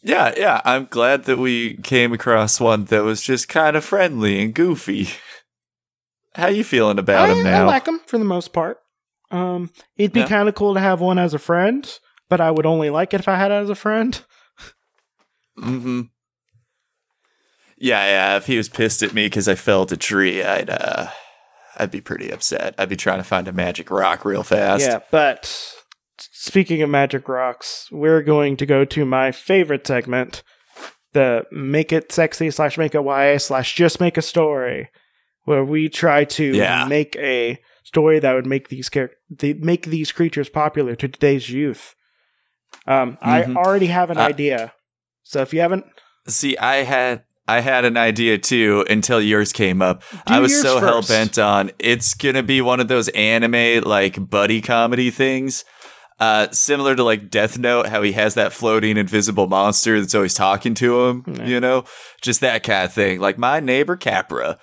[0.01, 0.61] Yeah, yeah.
[0.63, 5.09] I'm glad that we came across one that was just kind of friendly and goofy.
[6.35, 7.63] How you feeling about I, him now?
[7.63, 8.77] I like him for the most part.
[9.29, 10.27] Um, it'd be Yeah.
[10.27, 13.19] kind of cool to have one as a friend, but I would only like it
[13.19, 14.21] if I had it as a friend.
[15.59, 16.01] mm-hmm.
[17.79, 18.37] Yeah, yeah.
[18.37, 21.07] If he was pissed at me because I felled a tree, I'd uh,
[21.77, 22.75] I'd be pretty upset.
[22.77, 24.83] I'd be trying to find a magic rock real fast.
[24.83, 25.73] Yeah, but
[26.17, 30.43] speaking of magic rocks, we're going to go to my favorite segment,
[31.13, 34.89] the make it sexy slash make it YA slash just make a story,
[35.45, 36.85] where we try to Yeah.
[36.85, 41.49] make a story that would make these char- the, make these creatures popular to today's
[41.49, 41.95] youth.
[42.85, 43.55] Um, I Mhm.
[43.55, 44.73] already have an Uh, idea,
[45.23, 45.85] so if you haven't,
[46.27, 50.03] See, I had I had an idea too until yours came up.
[50.27, 54.61] I was so hell bent on it's gonna be one of those anime like buddy
[54.61, 55.65] comedy things.
[56.19, 60.33] Uh, similar to like Death Note, how he has that floating invisible monster that's always
[60.33, 61.45] talking to him, Yeah.
[61.45, 61.85] you know,
[62.21, 63.21] just that kind of thing.
[63.21, 64.57] Like my neighbor Kapre,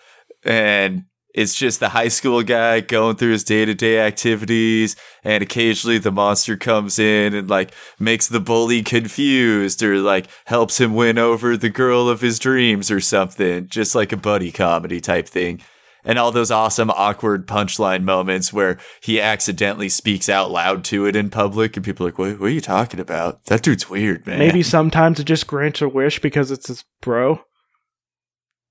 [0.44, 1.04] and
[1.36, 5.98] it's just the high school guy going through his day to day activities, and occasionally
[5.98, 11.18] the monster comes in and like makes the bully confused or like helps him win
[11.18, 15.60] over the girl of his dreams or something, just like a buddy comedy type thing.
[16.06, 21.16] And all those awesome, awkward punchline moments where he accidentally speaks out loud to it
[21.16, 23.44] in public, and people are like, what, what are you talking about?
[23.46, 24.38] That dude's weird, man.
[24.38, 27.40] maybe sometimes it just grants a wish because it's his bro.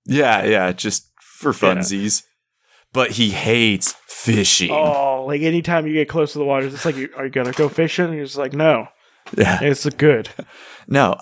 [0.05, 1.53] Yeah, yeah, just for
[2.23, 2.34] Yeah.
[2.95, 4.71] But he hates fishing.
[4.71, 7.69] Oh, like anytime you get close to the water, it's like, are you gonna go
[7.69, 8.05] fishing?
[8.05, 8.87] And you're just like, no,
[9.37, 9.59] Yeah.
[9.61, 10.29] it's good.
[10.87, 11.15] No,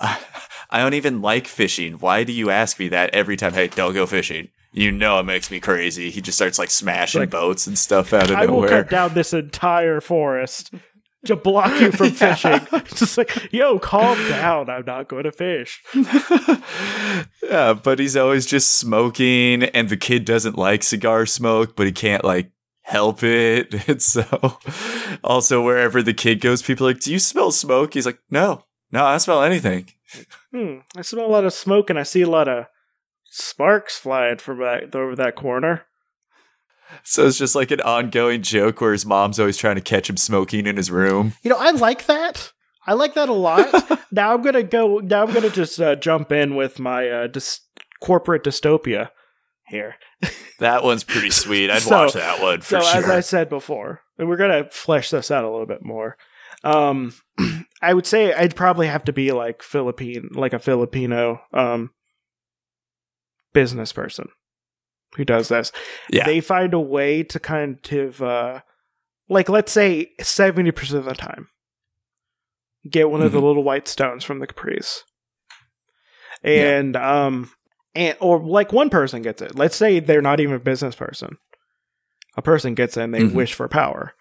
[0.69, 1.93] I don't even like fishing.
[1.93, 3.53] Why do you ask me that every time?
[3.53, 4.49] Hey, don't go fishing.
[4.73, 6.09] You know it makes me crazy.
[6.09, 8.69] He just starts like smashing Like, boats and stuff out of I will nowhere.
[8.83, 10.73] cut down this entire forest
[11.25, 12.61] to block you from fishing.
[12.73, 14.69] It's just like, yo, calm down.
[14.69, 15.81] I'm not going to fish.
[17.43, 21.91] yeah, but he's always just smoking, and the kid doesn't like cigar smoke, but he
[21.91, 23.87] can't like help it.
[23.87, 24.57] And so,
[25.23, 28.65] also wherever the kid goes, people are like, "Do you smell smoke?" He's like, "No,
[28.91, 29.87] no, I don't smell anything."
[30.51, 32.65] Hmm, I smell a lot of smoke and I see a lot of
[33.25, 35.85] sparks flying from that over that corner.
[37.03, 40.17] So it's just like an ongoing joke where his mom's always trying to catch him
[40.17, 41.33] smoking in his room.
[41.41, 42.51] You know, I like that.
[42.85, 43.67] I like that a lot.
[44.11, 44.97] now I'm gonna go.
[44.99, 47.61] Now I'm gonna just uh, jump in with my uh, dys-
[48.01, 49.09] corporate dystopia
[49.67, 49.95] here.
[50.59, 51.69] That one's pretty sweet.
[51.71, 53.03] I'd So- watch that one for so sure.
[53.03, 56.17] as I said before, and we're gonna flesh this out a little bit more.
[56.65, 57.13] Um,
[57.81, 61.91] I would say I'd probably have to be like Philippine, like a Filipino um
[63.53, 64.29] business person
[65.15, 65.71] who does this.
[66.09, 68.61] yeah, They find a way to kind of uh
[69.29, 71.47] like let's say seventy percent of the time.
[72.89, 73.43] Get one of the Mhm.
[73.43, 75.03] little white stones from the Kapres.
[76.43, 77.51] And um
[77.95, 79.55] and or like one person gets it.
[79.55, 81.37] Let's say they're not even a business person.
[82.35, 83.33] A person gets it and they Mhm.
[83.33, 84.13] wish for power.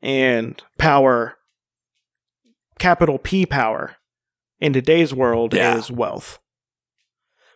[0.00, 1.36] And power
[2.78, 3.96] capital P power
[4.58, 5.76] in today's world Yeah.
[5.76, 6.40] is wealth.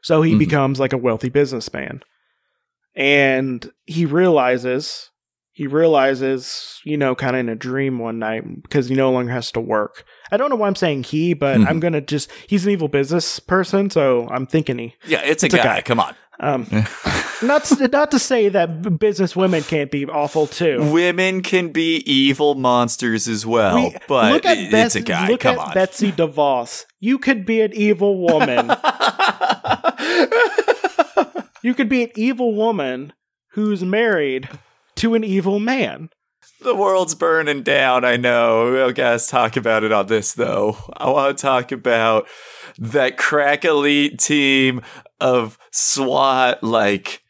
[0.02, 0.38] So he Mhm.
[0.38, 2.02] becomes like a wealthy businessman.
[2.96, 5.10] And he realizes
[5.52, 9.32] he realizes, you know, kind of in a dream one night because he no longer
[9.32, 10.04] has to work.
[10.30, 11.66] I don't know why I'm saying he, but Mhm.
[11.70, 14.94] I'm gonna just he's an evil business person, so I'm thinking he.
[15.06, 15.64] yeah, it's a it's a guy.
[15.64, 15.80] guy.
[15.80, 16.14] Come on.
[16.40, 16.66] Um,
[17.42, 20.90] not to, not to say that business women can't be awful too.
[20.92, 25.00] Women can be evil monsters as well, We- but look at it- Beth- it's a
[25.00, 25.28] guy.
[25.28, 25.72] Look Come at on.
[25.74, 26.84] Betsy DeVos.
[27.00, 28.66] You could be an evil woman.
[31.66, 33.12] you could be an evil woman
[33.52, 34.48] who's married
[34.96, 36.10] to an evil man.
[36.62, 38.04] the world's burning down.
[38.04, 38.70] I know.
[38.72, 40.76] We don't guys talk about it on this though.
[40.96, 42.26] I want to talk about
[42.78, 44.80] that crack elite team
[45.20, 47.22] of SWAT, like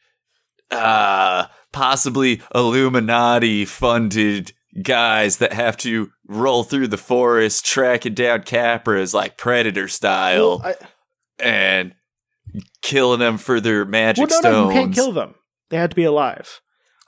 [0.70, 9.14] uh possibly Illuminati funded guys that have to roll through the forest tracking down Kapres
[9.14, 10.86] like predator style Well, I-
[11.42, 11.94] and
[12.82, 14.74] killing them for their magic well, no, no, stones.
[14.74, 15.34] you can't kill them.
[15.70, 16.60] They had to be alive.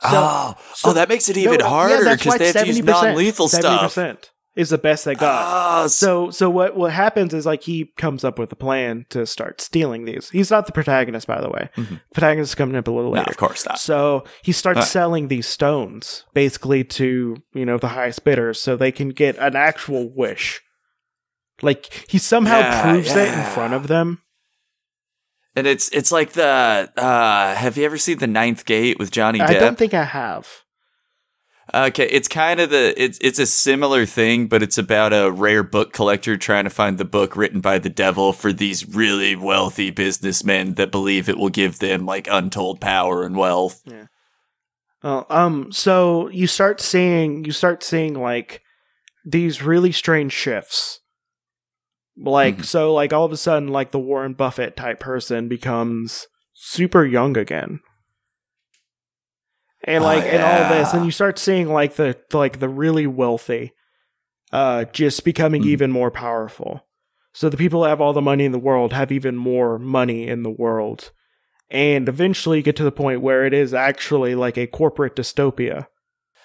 [0.02, 2.66] So- oh, so- oh, that makes it even No, harder because why they have to
[2.66, 3.94] use 70%, non-lethal stuff.
[3.94, 5.44] 70% is the best they got.
[5.44, 9.24] Ah, So so what what happens is like he comes up with a plan to
[9.26, 10.30] start stealing these.
[10.30, 11.68] He's not the protagonist, by the way.
[11.76, 12.00] Mhm.
[12.12, 13.30] Protagonist is coming up a little no, later.
[13.30, 13.78] of course not.
[13.78, 14.84] So he starts Huh.
[14.87, 19.54] selling these stones basically to you know the highest bidders, so they can get an
[19.56, 20.61] actual wish.
[21.62, 24.22] Like he somehow Yeah, proves it in front of them.
[25.58, 29.40] And it's it's like the uh have you ever seen the Ninth Gate with Johnny
[29.40, 29.48] Depp?
[29.48, 30.62] I don't think I have.
[31.74, 35.64] okay, it's kind of the it's it's a similar thing, but it's about a rare
[35.64, 39.90] book collector trying to find the book written by the devil for these really wealthy
[39.90, 43.82] businessmen that believe it will give them like untold power and wealth.
[45.02, 45.72] Uh, um.
[45.72, 48.62] So you start seeing you start seeing like
[49.24, 51.00] these really strange shifts.
[52.20, 52.64] Like Mhm.
[52.64, 57.37] so, like all of a sudden, like the Warren Buffett type person becomes super young
[57.37, 57.81] again,
[59.85, 63.07] and Oh, like and all this, and you start seeing like the like the really
[63.07, 63.72] wealthy,
[64.52, 65.66] uh, just becoming Mhm.
[65.66, 66.85] even more powerful.
[67.33, 70.26] So the people that have all the money in the world have even more money
[70.26, 71.12] in the world
[71.70, 75.87] and eventually get to the point where it is actually like a corporate dystopia.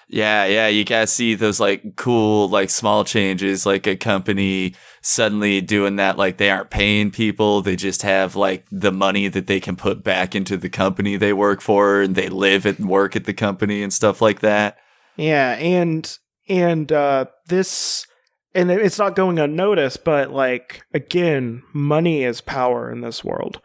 [0.08, 5.60] Yeah, yeah, you guys see those like cool like small changes like a company suddenly
[5.60, 9.60] doing that like they aren't paying people, they just have like the money that they
[9.60, 13.24] can put back into the company they work for and they live and work at
[13.24, 14.76] the company and stuff like that.
[15.16, 18.06] Yeah, and and uh this
[18.54, 23.60] and it's not going unnoticed, but like again, money is power in this world.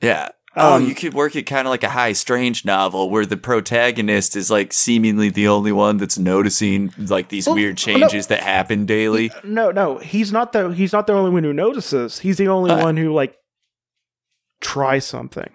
[0.00, 0.30] Yeah.
[0.60, 3.36] Oh, Um, you could work it kind of like a high strange novel where the
[3.36, 7.98] protagonist is like seemingly the only one that's noticing like these Well, weird oh, no.
[7.98, 9.30] changes that happen daily.
[9.44, 12.18] No, no, he's not the he's not the only one who notices.
[12.20, 12.82] He's the only Uh.
[12.82, 13.34] one who like
[14.60, 15.50] tries something.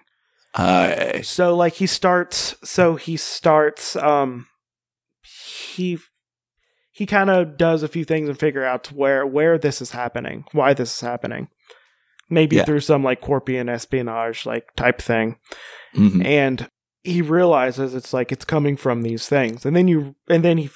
[0.54, 4.46] Uh, So like he starts so he starts um
[5.66, 5.98] he
[6.92, 10.44] he kind of does a few things and figure out where where this is happening,
[10.52, 11.48] why this is happening.
[12.28, 12.64] Maybe Yeah.
[12.64, 15.36] through some like Corpian espionage like type thing.
[15.94, 16.24] mhm.
[16.24, 16.68] And
[17.04, 20.70] he realizes it's like it's coming from these things, and then you and then he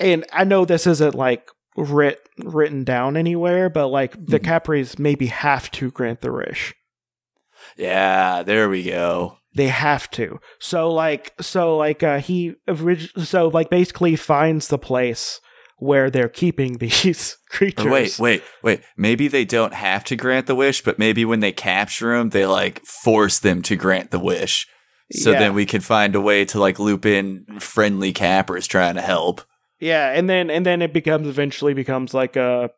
[0.00, 4.44] and I know this isn't like writ written down anywhere, but like the Mhm.
[4.44, 6.74] Kapres maybe have to grant the wish.
[7.76, 9.38] Yeah, there we go.
[9.54, 10.40] They have to.
[10.58, 12.54] So like so like uh he
[13.22, 15.40] so like basically finds the place
[15.78, 17.86] where they're keeping these creatures.
[17.86, 18.80] Wait, wait, wait.
[18.96, 22.46] Maybe they don't have to grant the wish, but maybe when they capture them, they
[22.46, 24.66] like force them to grant the wish.
[25.12, 25.38] So Yeah.
[25.38, 29.42] then we could find a way to like loop in friendly Kapres trying to help.
[29.78, 32.70] Yeah, and then and then it becomes eventually becomes like a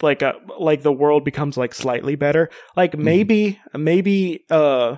[0.00, 2.48] like a like the world becomes like slightly better.
[2.76, 3.00] Like Mhm.
[3.00, 4.96] maybe maybe uh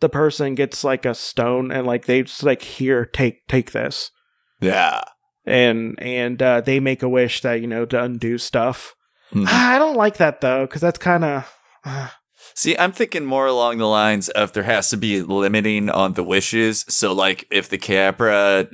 [0.00, 4.10] the person gets like a stone and like they just like here take take this
[4.60, 5.02] Yeah.
[5.50, 8.94] And and uh they make a wish that you know to undo stuff.
[9.34, 9.46] Mhm.
[9.46, 11.52] I don't like that though cuz that's kind of
[12.54, 16.24] See, I'm thinking more along the lines of there has to be limiting on the
[16.24, 16.84] wishes.
[16.88, 18.68] So, like, if the Kapre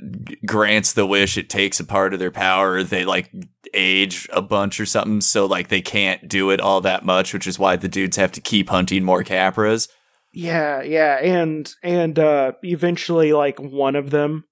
[0.45, 2.83] grants the wish, it takes a part of their power.
[2.83, 3.31] They like
[3.73, 5.21] age a bunch or something.
[5.21, 8.31] So, like, they can't do it all that much, which is why the dudes have
[8.33, 9.87] to keep hunting more Kapres.
[10.33, 14.45] Yeah, yeah, and and uh eventually like one of them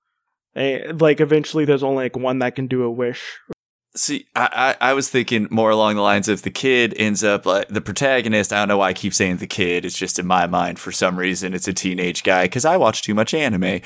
[0.55, 3.37] eh, like eventually there's only like one that can do a wish.
[3.97, 7.45] See, I, I, I was thinking more along the lines of the kid ends up
[7.45, 8.51] like the protagonist.
[8.51, 9.85] I don't know why I keep saying the kid.
[9.85, 13.03] It's just in my mind for some reason it's a teenage guy because I watch
[13.03, 13.81] too much anime.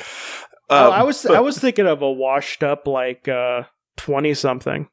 [0.71, 3.63] Oh, Um, I was but- I was thinking of a washed up like uh
[3.97, 4.87] 20 something.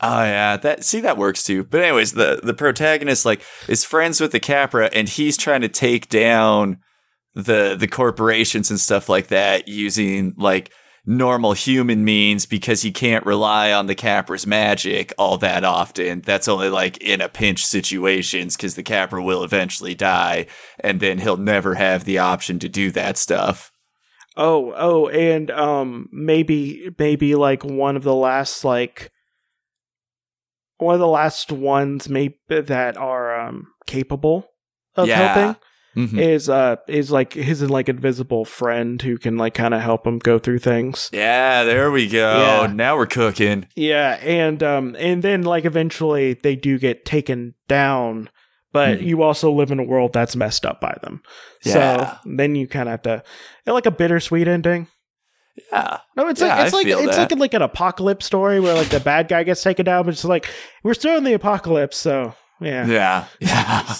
[0.00, 1.64] Oh yeah, that see that works too.
[1.64, 5.68] But anyways, the the protagonist like is friends with the Kapre, and he's trying to
[5.68, 6.78] take down
[7.34, 10.70] the the corporations and stuff like that using like
[11.08, 16.20] normal human means because he can't rely on the Kapre's magic all that often.
[16.20, 20.46] That's only like in a pinch situations because the Kapre will eventually die,
[20.80, 23.72] and then he'll never have the option to do that stuff.
[24.36, 29.10] Oh, oh, and um maybe maybe like one of the last like
[30.76, 34.46] one of the last ones maybe that are um capable
[34.94, 35.16] of Yeah.
[35.34, 35.56] helping
[35.98, 36.18] Mhm.
[36.20, 40.18] is uh is like his like invisible friend who can like kind of help him
[40.20, 41.10] go through things.
[41.12, 42.38] Yeah, there we go.
[42.66, 42.72] Yeah.
[42.72, 43.66] Now we're cooking.
[43.74, 48.30] Yeah, and um and then like eventually they do get taken down,
[48.72, 49.06] but Mhm.
[49.06, 51.20] you also live in a world that's messed up by them.
[51.64, 51.72] Yeah.
[51.72, 53.14] So then you kind of have to
[53.66, 54.86] it's like a bittersweet ending.
[55.72, 55.98] Yeah.
[56.16, 57.30] No, it's Yeah, like it's I like it's that.
[57.32, 60.24] like like an apocalypse story where like the bad guy gets taken down, but it's
[60.24, 60.48] like
[60.84, 62.86] we're still in the apocalypse, so yeah.
[62.86, 63.24] Yeah.
[63.40, 63.94] Yeah.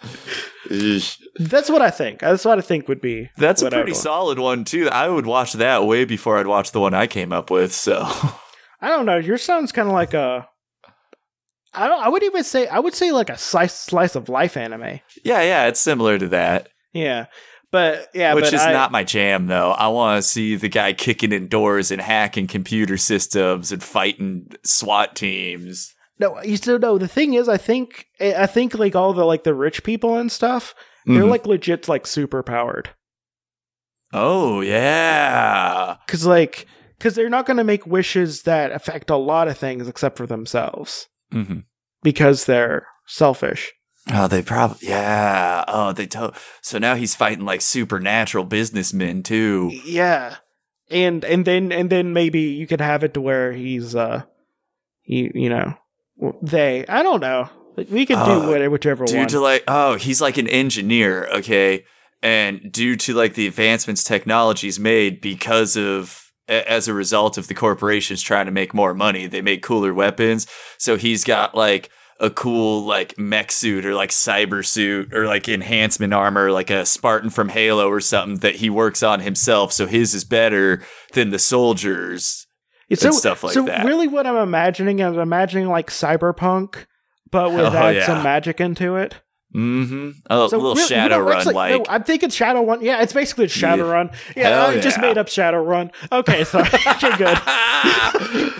[0.68, 1.18] Eesh.
[1.38, 2.20] That's what I think.
[2.20, 3.30] That's what I think would be.
[3.36, 4.88] That's a what I would pretty solid one too.
[4.90, 7.72] I would watch that way before I'd watch the one I came up with.
[7.72, 8.00] So
[8.80, 9.16] I don't know.
[9.16, 10.48] Your sounds kind of like a.
[11.74, 12.02] I don't.
[12.02, 15.00] I would even say I would say like a slice slice of life anime.
[15.24, 17.26] yeah, yeah, it's similar to that, Yeah,
[17.70, 19.72] but yeah, which but is I- not my jam though.
[19.72, 24.50] I want to see the guy kicking in doors and hacking computer systems and fighting
[24.64, 25.94] SWAT teams.
[26.20, 26.98] No, you still know.
[26.98, 30.30] The thing is, I think I think like all the like the rich people and
[30.32, 30.74] stuff,
[31.06, 31.30] they're Mhm.
[31.30, 32.90] like legit like super powered.
[34.12, 36.66] oh yeah, Cause like,
[36.98, 41.08] cause they're not gonna make wishes that affect a lot of things except for themselves
[41.32, 41.60] hmm
[42.02, 43.72] because they're selfish.
[44.12, 45.64] oh they probably yeah.
[45.68, 49.70] Oh they to- so now he's fighting like supernatural businessmen too.
[49.84, 50.36] Yeah,
[50.90, 54.22] and and then and then maybe you could have it to where he's uh,
[55.04, 55.74] you you know,
[56.42, 56.84] they.
[56.88, 57.48] I don't know.
[57.76, 59.28] Like, We could do Uh, whatever, whichever due one.
[59.28, 61.84] to like oh he's like an engineer okay
[62.22, 67.54] and due to like the advancements technologies made because of as a result of the
[67.54, 71.88] corporations trying to make more money they make cooler weapons so he's got like
[72.18, 76.84] a cool like mech suit or like cyber suit or like enhancement armor like a
[76.84, 81.30] spartan from halo or something that he works on himself so his is better than
[81.30, 82.47] the soldiers
[82.94, 83.84] so, stuff like so that.
[83.84, 86.86] really, what I'm imagining, I'm imagining like cyberpunk,
[87.30, 88.06] but with Oh, yeah.
[88.06, 89.16] some magic into it.
[89.54, 92.82] mm-hmm Oh, a So little really- shadow no, run actually, like no, I'm thinking Shadowrun.
[92.82, 94.14] Yeah, it's basically Shadowrun.
[94.36, 95.90] Yeah, Hell I just made up Shadowrun.
[96.12, 96.68] Okay, sorry.
[97.02, 98.52] You're good.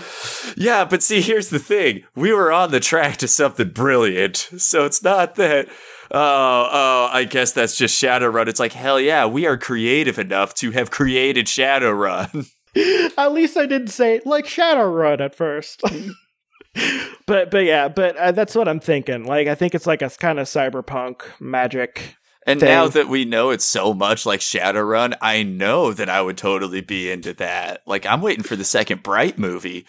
[0.57, 2.05] yeah, but see, here's the thing.
[2.15, 4.37] We were on the track to something brilliant.
[4.59, 5.69] So it's not that,
[6.11, 8.49] oh, oh, I guess that's just Shadowrun.
[8.49, 12.51] It's like, hell yeah, we are creative enough to have created Shadowrun.
[13.19, 15.83] At least I didn't say like Shadowrun at first.
[17.27, 19.25] but but yeah, but uh, that's what I'm thinking.
[19.25, 22.17] Like I think it's like a kind of cyberpunk magic.
[22.47, 22.71] And Thing.
[22.71, 26.81] now that we know it's so much like Shadowrun, I know that I would totally
[26.81, 27.83] be into that.
[27.87, 29.85] Like, I'm waiting for the second Bright movie.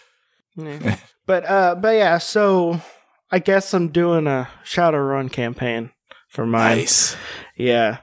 [0.58, 0.98] Yeah.
[1.26, 2.82] but uh but yeah, so
[3.32, 5.92] I guess I'm doing a Shadowrun campaign
[6.28, 6.80] for mine.
[6.80, 7.16] Nice.
[7.56, 8.00] Yeah.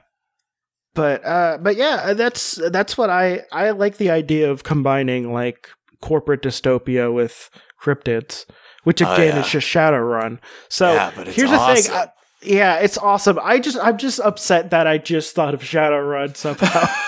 [0.97, 5.69] But uh, but yeah, that's that's what I I like the idea of combining like
[6.01, 8.45] corporate dystopia with cryptids,
[8.83, 9.41] which Oh, again yeah.
[9.41, 10.39] is just Shadowrun.
[10.69, 11.93] So Yeah, but it's here's the thing.
[11.93, 12.07] I,
[12.41, 13.37] yeah, it's awesome.
[13.41, 16.87] I just I'm just upset that I just thought of Shadowrun somehow.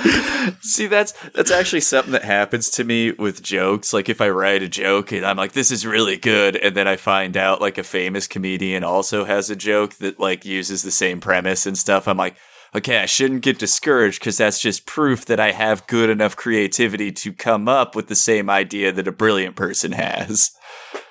[0.60, 3.92] See, that's that's actually something that happens to me with jokes.
[3.92, 6.88] Like if I write a joke and I'm like, "This is really good," and then
[6.88, 10.90] I find out like a famous comedian also has a joke that like uses the
[10.90, 12.08] same premise and stuff.
[12.08, 12.36] I'm like,
[12.74, 17.12] okay, I shouldn't get discouraged because that's just proof that I have good enough creativity
[17.12, 20.50] to come up with the same idea that a brilliant person has.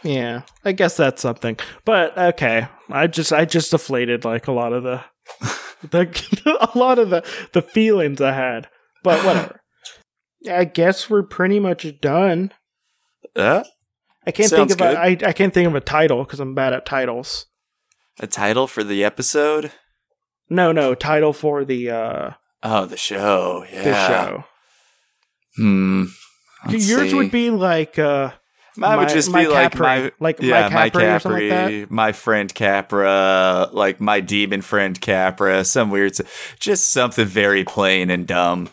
[0.04, 1.58] yeah, I guess that's something.
[1.86, 5.04] But okay, I just I just deflated like a lot of the
[5.90, 8.68] the a lot of the the feelings I had.
[9.04, 9.62] But whatever.
[10.50, 12.54] I guess we're pretty much done.
[13.36, 13.64] Uh,
[14.26, 16.74] I can't think of a, I, I can't think of a title because I'm bad
[16.74, 17.48] at titles.
[18.20, 19.72] a title for the episode?
[20.50, 22.32] No, no, title for the uh
[22.64, 23.66] Oh, the show.
[23.72, 23.84] Yeah.
[23.84, 24.44] the show.
[25.58, 26.04] Hmm.
[26.68, 27.16] Let's Yours see.
[27.16, 28.32] would be like uh
[28.78, 31.50] Mine would My- just my be like my Like my yeah, my Kapre or something
[31.82, 36.14] like my friend Kapre, like my demon friend Kapre, some weird,
[36.60, 38.70] just something very plain and dumb.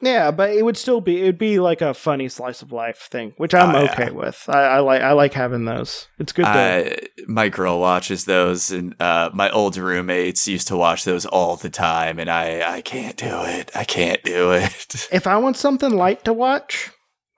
[0.00, 3.08] Yeah, but it would still be it would be like a funny slice of life
[3.10, 3.92] thing, which I'm Oh, yeah.
[3.92, 4.44] okay with.
[4.48, 6.08] I, I like I like having those.
[6.18, 6.96] It's good to I,
[7.26, 11.70] my girl watches those, and uh, my old roommates used to watch those all the
[11.70, 13.70] time, and I I can't do it.
[13.74, 15.08] I can't do it.
[15.12, 16.90] if I want something light to watch,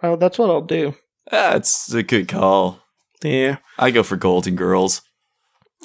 [0.03, 0.95] oh that's what I'll do.
[1.31, 2.81] That's a good call.
[3.23, 3.59] Yeah.
[3.79, 5.03] I go for Golden Girls.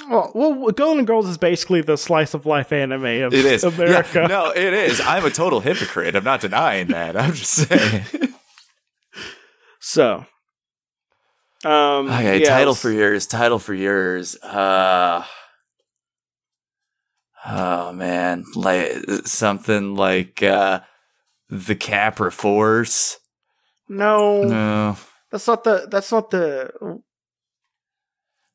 [0.09, 4.19] Well, well, Golden Girls is basically the slice of life anime of It is America.
[4.21, 4.99] Yeah, no, it is.
[5.01, 6.15] I'm a total hypocrite.
[6.15, 7.15] I'm not denying that.
[7.17, 8.03] I'm just saying.
[9.87, 10.25] So,
[11.63, 13.27] um, Okay, yeah, title for yours.
[13.27, 14.35] Title for yours.
[14.37, 15.23] Uh,
[17.45, 18.91] oh man, like
[19.25, 20.79] something like uh,
[21.49, 23.19] the Kapre Force.
[23.87, 24.97] no, No,
[25.31, 26.71] that's not the that's not the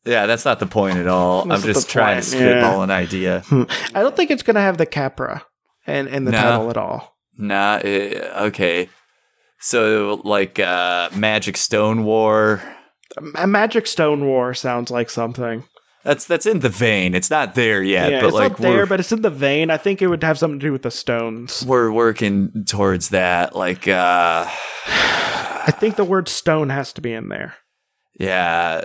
[0.04, 1.44] yeah, that's not the point at all.
[1.44, 2.84] That's I'm just trying point, to spitball yeah.
[2.84, 3.44] an idea.
[3.50, 5.42] I don't think it's gonna have the Kapre
[5.86, 6.40] and in the No.
[6.40, 7.16] title at all.
[7.36, 8.88] Nah, eh, okay.
[9.58, 12.62] So like uh, Magic Stone War.
[13.34, 15.64] A Magic Stone War sounds like something.
[16.02, 17.14] That's that's in the vein.
[17.14, 19.68] It's not there yet, yeah, but it's like not there, but it's in the vein.
[19.70, 21.62] I think it would have something to do with the stones.
[21.66, 23.54] we're working towards that.
[23.54, 24.46] Like uh
[24.86, 27.56] I think the word stone has to be in there.
[28.18, 28.82] yeah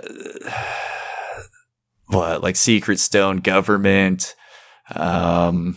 [2.08, 4.34] what like secret stone government
[4.94, 5.76] um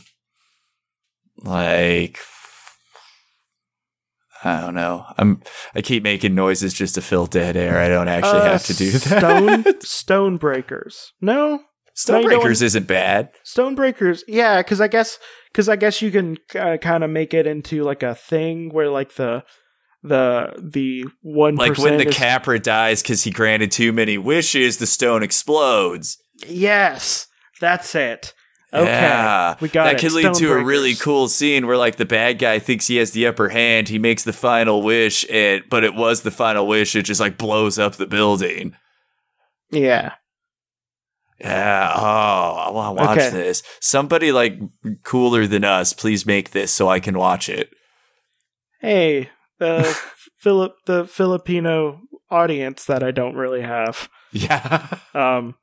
[1.44, 2.20] like
[4.44, 5.42] i don't know i'm
[5.76, 8.74] i keep making noises just to fill dead air i don't actually Uh, have to
[8.76, 11.14] do that Stone Stone Breakers.
[11.22, 11.36] No,
[12.08, 14.24] No, you don't- stonebreakers isn't bad Stone Breakers.
[14.28, 15.20] Yeah, because I guess
[15.52, 18.90] because I guess you can uh, kind of make it into like a thing where
[18.90, 19.44] like the
[20.04, 24.78] the the one like when the is- Kapre dies because he granted too many wishes
[24.78, 27.28] the stone explodes yes,
[27.60, 28.34] that's it.
[28.72, 29.56] Okay, Yeah.
[29.60, 30.00] we got that it.
[30.00, 33.12] could lead to a really cool scene where like the bad guy thinks he has
[33.12, 33.90] the upper hand.
[33.90, 36.96] He makes the final wish, and but it was the final wish.
[36.96, 38.76] It just like blows up the building.
[39.72, 40.14] Yeah,
[41.40, 41.94] Yeah.
[41.96, 43.30] Oh, I want to watch Okay.
[43.32, 43.64] this.
[43.82, 44.60] Somebody like
[45.04, 47.72] cooler than us, please make this so I can watch it.
[48.82, 49.30] hey,
[49.60, 49.84] the
[50.38, 52.02] Philip the Filipino
[52.32, 54.10] audience that I don't really have.
[54.32, 54.88] Yeah.
[55.16, 55.56] Um,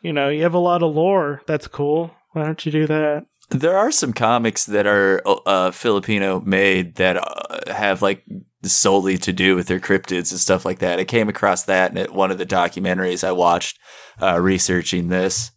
[0.00, 1.42] you know, you have a lot of lore.
[1.46, 2.12] That's cool.
[2.32, 3.26] Why don't you do that?
[3.50, 8.24] There are some comics that are uh, Filipino made that uh, have like
[8.62, 10.98] solely to do with their cryptids and stuff like that.
[10.98, 13.78] I came across that in one of the documentaries I watched
[14.20, 15.52] uh, researching this.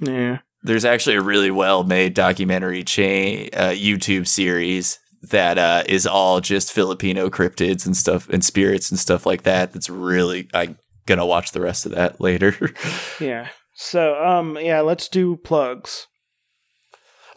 [0.00, 0.38] Yeah.
[0.62, 4.98] There's actually a really well made documentary chain uh, YouTube series
[5.30, 9.72] that uh, is all just Filipino cryptids and stuff and spirits and stuff like that.
[9.72, 12.70] That's really I'm gonna watch the rest of that later.
[13.20, 13.48] Yeah.
[13.74, 16.06] So, um, yeah, let's do plugs.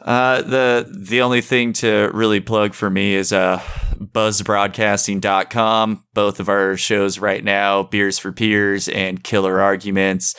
[0.02, 3.62] Uh, the the only thing to really plug for me is uh,
[3.98, 6.04] buzzbroadcasting.com.
[6.14, 10.36] Both of our shows right now, Beers for Peers and Killer Arguments.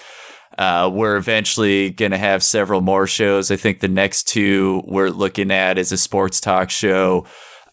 [0.59, 3.51] Uh, we're eventually going to have several more shows.
[3.51, 7.27] I think the next two we're looking at is a sports talk show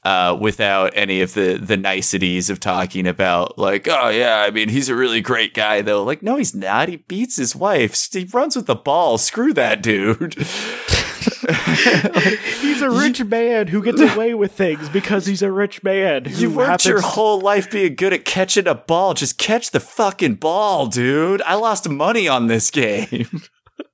[0.03, 4.67] uh, without any of the, the niceties of talking about, like, oh, yeah, I mean,
[4.67, 6.03] he's a really great guy, though.
[6.03, 6.89] Like, no, he's not.
[6.89, 8.11] He beats his wife.
[8.11, 9.17] He runs with the ball.
[9.17, 10.35] Screw that dude.
[12.61, 16.25] He's a rich man who gets away with things because he's a rich man.
[16.27, 19.13] You worked your whole life being good at catching a ball.
[19.13, 21.41] Just catch the fucking ball, dude.
[21.43, 23.41] I lost money on this game.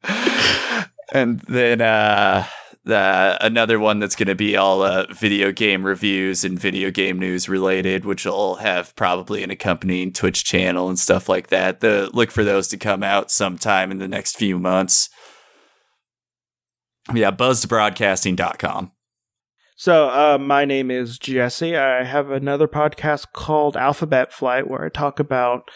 [1.14, 2.46] and then uh
[2.90, 7.20] Uh, another one that's going to be all uh, video game reviews and video game
[7.20, 11.82] news related, which will have probably an accompanying Twitch channel and stuff like that.
[11.82, 15.10] The look for those to come out sometime in the next few months.
[17.14, 18.92] Yeah, buzzedbroadcasting.com.
[19.76, 21.78] So, uh, my name is Jesse.
[21.78, 25.70] I have another podcast called Alphabet Flight where I talk about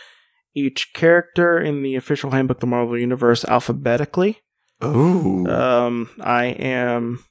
[0.53, 4.41] each character in the official handbook of the Marvel Universe alphabetically.
[4.83, 5.47] Ooh.
[5.47, 7.23] Um, I am.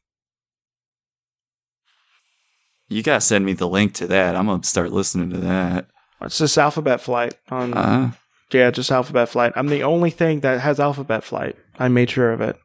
[2.88, 4.34] You gotta send me the link to that.
[4.36, 5.86] I'm gonna start listening to that.
[6.22, 7.74] It's just Alphabet Flight on.
[7.74, 8.12] Uh,
[8.53, 9.53] Yeah, just Alphabet Flight.
[9.57, 11.57] I'm the only thing that has Alphabet Flight.
[11.78, 12.57] I made sure of it.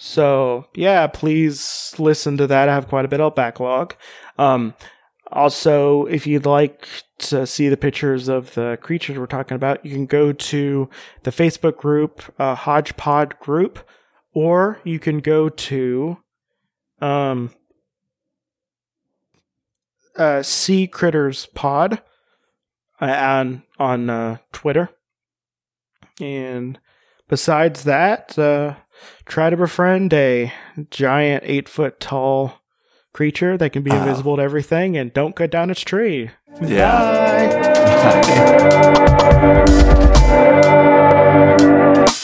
[0.00, 2.68] So yeah, please listen to that.
[2.68, 3.94] I have quite a bit of backlog.
[4.38, 4.74] Um,
[5.32, 6.86] also, if you'd like
[7.18, 10.88] to see the pictures of the creatures we're talking about, you can go to
[11.24, 13.80] the Facebook group, uh, Hodgepod Group,
[14.32, 16.18] or you can go to
[17.00, 17.50] um,
[20.16, 22.00] uh, Sea Critters Pod
[23.00, 24.90] uh, on on uh, Twitter.
[26.20, 26.78] And
[27.28, 28.76] besides that, uh,
[29.26, 30.52] try to befriend a
[30.90, 32.60] giant eight foot tall
[33.12, 33.96] creature that can be Oh.
[33.98, 36.30] invisible to everything and don't cut down its tree.
[36.62, 36.98] Yeah.
[41.98, 42.04] Bye.